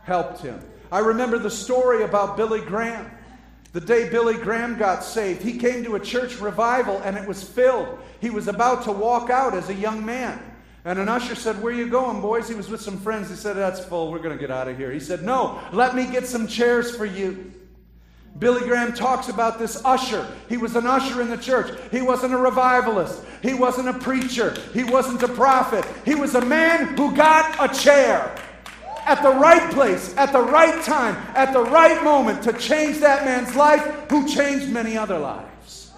helped 0.05 0.43
him. 0.43 0.61
I 0.95 1.01
remember 1.01 1.41
the 1.41 1.51
story 1.51 2.05
about 2.05 2.37
Billy 2.37 2.61
Graham. 2.61 3.11
The 3.73 3.81
day 3.81 4.09
Billy 4.11 4.37
Graham 4.37 4.79
got 4.79 5.03
saved, 5.03 5.43
he 5.43 5.59
came 5.59 5.83
to 5.83 5.97
a 5.97 6.01
church 6.01 6.39
revival 6.39 6.99
and 6.99 7.17
it 7.17 7.27
was 7.27 7.43
filled. 7.43 7.99
He 8.21 8.31
was 8.31 8.47
about 8.47 8.85
to 8.85 8.93
walk 8.93 9.29
out 9.29 9.55
as 9.55 9.71
a 9.71 9.75
young 9.75 10.07
man. 10.07 10.41
And 10.85 11.01
an 11.01 11.09
usher 11.09 11.35
said, 11.35 11.61
Where 11.61 11.73
you 11.73 11.89
going, 11.89 12.21
boys? 12.21 12.49
He 12.49 12.55
was 12.55 12.69
with 12.69 12.81
some 12.81 12.97
friends. 13.01 13.29
He 13.29 13.35
said, 13.35 13.57
That's 13.57 13.85
full. 13.85 14.13
We're 14.13 14.21
going 14.21 14.39
to 14.39 14.41
get 14.41 14.53
out 14.53 14.69
of 14.69 14.77
here. 14.77 14.93
He 14.93 15.01
said, 15.01 15.25
No, 15.25 15.61
let 15.73 15.97
me 15.97 16.07
get 16.07 16.29
some 16.29 16.47
chairs 16.47 16.97
for 16.97 17.07
you. 17.07 17.53
Billy 18.39 18.61
Graham 18.61 18.93
talks 18.93 19.29
about 19.29 19.59
this 19.59 19.85
usher. 19.85 20.25
He 20.49 20.59
was 20.59 20.77
an 20.77 20.87
usher 20.87 21.21
in 21.21 21.29
the 21.29 21.37
church. 21.37 21.77
He 21.91 22.03
wasn't 22.03 22.35
a 22.35 22.39
revivalist. 22.39 23.21
He 23.43 23.53
wasn't 23.53 23.89
a 23.89 23.95
preacher. 23.95 24.55
He 24.73 24.85
wasn't 24.85 25.25
a 25.25 25.29
prophet. 25.29 25.85
He 26.05 26.15
was 26.15 26.37
a 26.37 26.45
man 26.45 26.97
who 26.97 27.17
got 27.17 27.57
a 27.59 27.77
chair 27.77 28.33
at 29.07 29.23
the 29.23 29.31
right 29.31 29.73
place, 29.73 30.15
at 30.17 30.33
the 30.33 30.41
right 30.41 30.83
time, 30.85 31.15
at 31.35 31.53
the 31.53 31.63
right 31.63 32.03
moment 32.03 32.43
to 32.45 32.53
change 32.55 32.99
that 33.01 33.25
man's 33.25 33.55
life 33.55 33.83
who 34.11 34.27
changed 34.27 34.71
many 34.71 34.97
other 34.97 35.19
lives. 35.19 35.93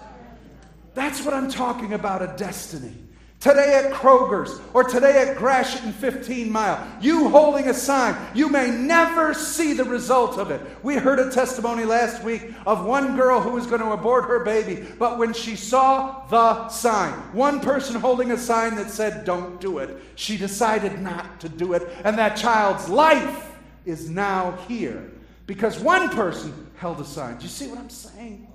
That's 0.93 1.23
what 1.23 1.33
I'm 1.33 1.49
talking 1.49 1.93
about 1.93 2.21
a 2.21 2.33
destiny. 2.37 3.06
Today 3.39 3.83
at 3.85 3.93
Kroger's 3.93 4.59
or 4.73 4.83
today 4.83 5.27
at 5.27 5.37
Gratiot 5.37 5.83
and 5.83 5.93
15 5.93 6.51
Mile, 6.51 6.87
you 6.99 7.29
holding 7.29 7.69
a 7.69 7.73
sign, 7.73 8.15
you 8.33 8.49
may 8.49 8.71
never 8.71 9.35
see 9.35 9.73
the 9.73 9.83
result 9.83 10.39
of 10.39 10.49
it. 10.49 10.59
We 10.81 10.95
heard 10.95 11.19
a 11.19 11.29
testimony 11.29 11.85
last 11.85 12.23
week 12.23 12.51
of 12.65 12.83
one 12.83 13.15
girl 13.15 13.39
who 13.39 13.51
was 13.51 13.67
going 13.67 13.81
to 13.81 13.91
abort 13.91 14.25
her 14.25 14.43
baby, 14.43 14.87
but 14.97 15.19
when 15.19 15.33
she 15.33 15.55
saw 15.55 16.25
the 16.29 16.67
sign, 16.69 17.13
one 17.31 17.59
person 17.59 18.01
holding 18.01 18.31
a 18.31 18.37
sign 18.37 18.73
that 18.75 18.89
said, 18.89 19.23
Don't 19.23 19.61
do 19.61 19.77
it, 19.77 20.01
she 20.15 20.35
decided 20.35 20.99
not 20.99 21.39
to 21.41 21.47
do 21.47 21.73
it, 21.73 21.87
and 22.03 22.17
that 22.17 22.37
child's 22.37 22.89
life 22.89 23.55
is 23.85 24.09
now 24.09 24.57
here 24.67 25.11
because 25.45 25.79
one 25.79 26.09
person 26.09 26.71
held 26.77 26.99
a 26.99 27.05
sign. 27.05 27.37
Do 27.37 27.43
you 27.43 27.49
see 27.49 27.67
what 27.67 27.77
I'm 27.77 27.89
saying? 27.91 28.46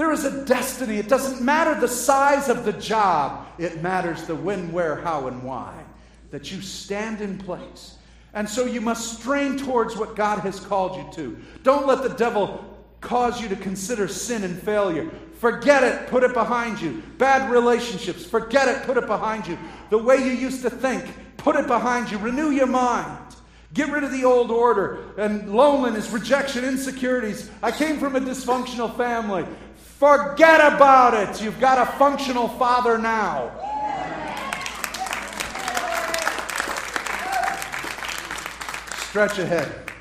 There 0.00 0.12
is 0.12 0.24
a 0.24 0.46
destiny. 0.46 0.96
It 0.96 1.10
doesn't 1.10 1.44
matter 1.44 1.78
the 1.78 1.86
size 1.86 2.48
of 2.48 2.64
the 2.64 2.72
job, 2.72 3.46
it 3.58 3.82
matters 3.82 4.22
the 4.22 4.34
when, 4.34 4.72
where, 4.72 4.96
how, 4.96 5.26
and 5.26 5.42
why. 5.42 5.74
That 6.30 6.50
you 6.50 6.62
stand 6.62 7.20
in 7.20 7.36
place. 7.36 7.96
And 8.32 8.48
so 8.48 8.64
you 8.64 8.80
must 8.80 9.20
strain 9.20 9.58
towards 9.58 9.98
what 9.98 10.16
God 10.16 10.38
has 10.38 10.58
called 10.58 10.96
you 10.96 11.06
to. 11.16 11.38
Don't 11.64 11.86
let 11.86 12.02
the 12.02 12.16
devil 12.16 12.64
cause 13.02 13.42
you 13.42 13.50
to 13.50 13.56
consider 13.56 14.08
sin 14.08 14.42
and 14.42 14.58
failure. 14.62 15.10
Forget 15.34 15.82
it, 15.82 16.08
put 16.08 16.22
it 16.22 16.32
behind 16.32 16.80
you. 16.80 17.02
Bad 17.18 17.50
relationships, 17.50 18.24
forget 18.24 18.68
it, 18.68 18.84
put 18.84 18.96
it 18.96 19.06
behind 19.06 19.46
you. 19.46 19.58
The 19.90 19.98
way 19.98 20.16
you 20.16 20.32
used 20.32 20.62
to 20.62 20.70
think, 20.70 21.04
put 21.36 21.56
it 21.56 21.66
behind 21.66 22.10
you. 22.10 22.16
Renew 22.16 22.48
your 22.48 22.68
mind. 22.68 23.18
Get 23.72 23.90
rid 23.90 24.02
of 24.02 24.10
the 24.10 24.24
old 24.24 24.50
order 24.50 24.98
and 25.16 25.54
loneliness, 25.54 26.10
rejection, 26.10 26.64
insecurities. 26.64 27.50
I 27.62 27.70
came 27.70 27.98
from 27.98 28.16
a 28.16 28.20
dysfunctional 28.20 28.96
family. 28.96 29.46
Forget 30.00 30.72
about 30.72 31.12
it. 31.12 31.42
You've 31.42 31.60
got 31.60 31.76
a 31.76 31.84
functional 31.98 32.48
father 32.48 32.96
now. 32.96 33.50
Stretch 38.96 39.38
ahead. 39.38 39.92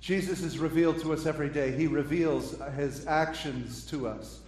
Jesus 0.00 0.42
is 0.42 0.58
revealed 0.58 0.98
to 1.02 1.12
us 1.12 1.26
every 1.26 1.48
day. 1.48 1.70
He 1.70 1.86
reveals 1.86 2.60
his 2.74 3.06
actions 3.06 3.86
to 3.86 4.08
us. 4.08 4.40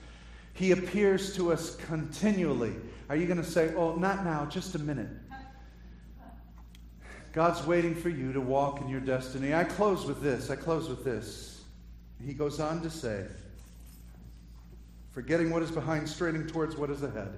He 0.54 0.72
appears 0.72 1.36
to 1.36 1.52
us 1.52 1.76
continually. 1.76 2.74
Are 3.08 3.14
you 3.14 3.26
going 3.26 3.40
to 3.40 3.48
say, 3.48 3.72
oh, 3.76 3.94
not 3.94 4.24
now, 4.24 4.46
just 4.46 4.74
a 4.74 4.80
minute? 4.80 5.10
God's 7.32 7.64
waiting 7.64 7.94
for 7.94 8.08
you 8.08 8.32
to 8.32 8.40
walk 8.40 8.80
in 8.80 8.88
your 8.88 8.98
destiny. 8.98 9.54
I 9.54 9.62
close 9.62 10.06
with 10.06 10.20
this. 10.20 10.50
I 10.50 10.56
close 10.56 10.88
with 10.88 11.04
this. 11.04 11.62
He 12.20 12.32
goes 12.32 12.58
on 12.58 12.82
to 12.82 12.90
say, 12.90 13.26
forgetting 15.12 15.50
what 15.50 15.62
is 15.62 15.70
behind, 15.70 16.08
straining 16.08 16.46
towards 16.46 16.76
what 16.76 16.90
is 16.90 17.02
ahead. 17.02 17.32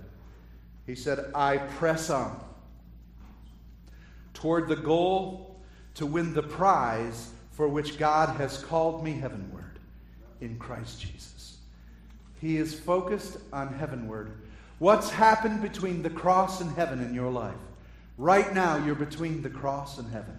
He 0.86 0.94
said, 0.94 1.30
I 1.34 1.58
press 1.58 2.10
on 2.10 2.42
toward 4.34 4.68
the 4.68 4.76
goal 4.76 5.60
to 5.94 6.06
win 6.06 6.32
the 6.32 6.42
prize 6.42 7.30
for 7.52 7.68
which 7.68 7.98
God 7.98 8.36
has 8.36 8.62
called 8.64 9.04
me 9.04 9.12
heavenward 9.12 9.78
in 10.40 10.58
Christ 10.58 11.00
Jesus. 11.00 11.58
He 12.40 12.56
is 12.56 12.78
focused 12.78 13.36
on 13.52 13.74
heavenward. 13.74 14.32
What's 14.78 15.10
happened 15.10 15.60
between 15.60 16.02
the 16.02 16.10
cross 16.10 16.62
and 16.62 16.74
heaven 16.74 17.02
in 17.02 17.12
your 17.12 17.30
life? 17.30 17.54
Right 18.16 18.54
now, 18.54 18.78
you're 18.78 18.94
between 18.94 19.42
the 19.42 19.50
cross 19.50 19.98
and 19.98 20.10
heaven. 20.10 20.38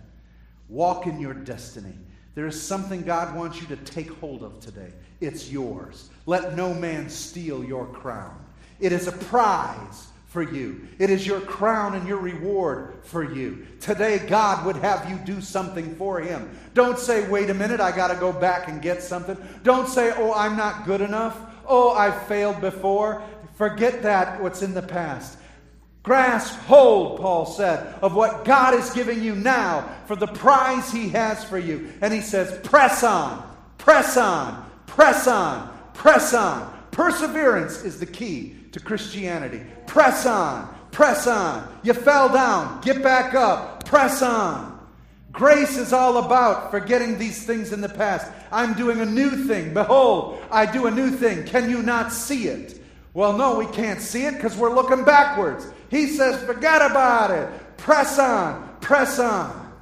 Walk 0.67 1.05
in 1.05 1.19
your 1.19 1.33
destiny. 1.33 1.93
There 2.33 2.47
is 2.47 2.61
something 2.61 3.01
God 3.01 3.35
wants 3.35 3.59
you 3.59 3.67
to 3.67 3.75
take 3.77 4.09
hold 4.19 4.43
of 4.43 4.59
today. 4.59 4.91
It's 5.19 5.51
yours. 5.51 6.09
Let 6.25 6.55
no 6.55 6.73
man 6.73 7.09
steal 7.09 7.63
your 7.63 7.85
crown. 7.87 8.37
It 8.79 8.91
is 8.91 9.07
a 9.07 9.11
prize 9.11 10.07
for 10.27 10.41
you. 10.41 10.87
It 10.97 11.09
is 11.09 11.27
your 11.27 11.41
crown 11.41 11.93
and 11.93 12.07
your 12.07 12.19
reward 12.19 12.99
for 13.03 13.21
you. 13.21 13.67
Today, 13.81 14.17
God 14.17 14.65
would 14.65 14.77
have 14.77 15.09
you 15.09 15.17
do 15.17 15.41
something 15.41 15.93
for 15.97 16.21
Him. 16.21 16.57
Don't 16.73 16.97
say, 16.97 17.27
wait 17.27 17.49
a 17.49 17.53
minute, 17.53 17.81
I 17.81 17.93
got 17.93 18.07
to 18.07 18.15
go 18.15 18.31
back 18.31 18.69
and 18.69 18.81
get 18.81 19.03
something. 19.03 19.37
Don't 19.63 19.89
say, 19.89 20.13
oh, 20.15 20.33
I'm 20.33 20.55
not 20.55 20.85
good 20.85 21.01
enough. 21.01 21.37
Oh, 21.67 21.93
I 21.93 22.11
failed 22.27 22.61
before. 22.61 23.21
Forget 23.55 24.01
that, 24.03 24.41
what's 24.41 24.61
in 24.61 24.73
the 24.73 24.81
past. 24.81 25.37
Grasp 26.03 26.57
hold, 26.61 27.19
Paul 27.19 27.45
said, 27.45 27.95
of 28.01 28.15
what 28.15 28.43
God 28.43 28.73
is 28.73 28.89
giving 28.89 29.21
you 29.21 29.35
now 29.35 29.87
for 30.07 30.15
the 30.15 30.27
prize 30.27 30.91
He 30.91 31.09
has 31.09 31.43
for 31.43 31.59
you. 31.59 31.91
And 32.01 32.13
He 32.13 32.21
says, 32.21 32.59
press 32.63 33.03
on, 33.03 33.43
press 33.77 34.17
on, 34.17 34.65
press 34.87 35.27
on, 35.27 35.71
press 35.93 36.33
on. 36.33 36.73
Perseverance 36.91 37.83
is 37.83 37.99
the 37.99 38.05
key 38.05 38.55
to 38.71 38.79
Christianity. 38.79 39.61
Press 39.85 40.25
on, 40.25 40.73
press 40.91 41.27
on. 41.27 41.67
You 41.83 41.93
fell 41.93 42.29
down, 42.29 42.81
get 42.81 43.03
back 43.03 43.35
up, 43.35 43.85
press 43.85 44.21
on. 44.21 44.71
Grace 45.31 45.77
is 45.77 45.93
all 45.93 46.17
about 46.17 46.71
forgetting 46.71 47.17
these 47.17 47.45
things 47.45 47.71
in 47.71 47.79
the 47.79 47.87
past. 47.87 48.29
I'm 48.51 48.73
doing 48.73 48.99
a 48.99 49.05
new 49.05 49.29
thing. 49.29 49.73
Behold, 49.73 50.41
I 50.51 50.65
do 50.65 50.87
a 50.87 50.91
new 50.91 51.09
thing. 51.09 51.45
Can 51.45 51.69
you 51.69 51.81
not 51.81 52.11
see 52.11 52.47
it? 52.47 52.81
Well, 53.13 53.37
no, 53.37 53.57
we 53.57 53.65
can't 53.67 54.01
see 54.01 54.25
it 54.25 54.35
because 54.35 54.57
we're 54.57 54.73
looking 54.73 55.05
backwards. 55.05 55.67
He 55.91 56.07
says, 56.07 56.41
forget 56.45 56.81
about 56.81 57.31
it. 57.31 57.77
Press 57.77 58.17
on, 58.17 58.77
press 58.79 59.19
on. 59.19 59.73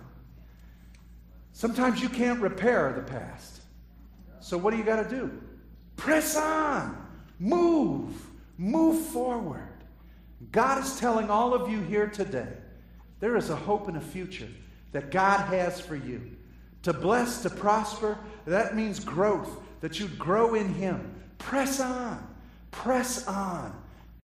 Sometimes 1.54 2.02
you 2.02 2.10
can't 2.10 2.42
repair 2.42 2.92
the 2.94 3.04
past. 3.04 3.62
So, 4.40 4.58
what 4.58 4.72
do 4.72 4.78
you 4.78 4.84
got 4.84 5.08
to 5.08 5.10
do? 5.10 5.32
Press 5.98 6.36
on, 6.36 6.98
move, 7.38 8.12
move 8.58 9.06
forward. 9.10 9.84
God 10.52 10.84
is 10.84 11.00
telling 11.00 11.30
all 11.30 11.54
of 11.54 11.70
you 11.70 11.80
here 11.82 12.08
today 12.08 12.54
there 13.20 13.36
is 13.38 13.52
a 13.52 13.56
hope 13.56 13.88
and 13.88 13.98
a 13.98 14.02
future 14.02 14.50
that 14.94 15.12
God 15.12 15.42
has 15.54 15.80
for 15.80 15.96
you. 15.96 16.22
To 16.84 16.94
bless, 16.94 17.44
to 17.44 17.52
prosper, 17.52 18.18
that 18.48 18.76
means 18.76 19.00
growth, 19.00 19.52
that 19.82 20.00
you'd 20.00 20.18
grow 20.18 20.56
in 20.56 20.74
Him. 20.74 21.14
Press 21.38 21.80
on, 21.80 22.36
press 22.72 23.28
on. 23.28 23.80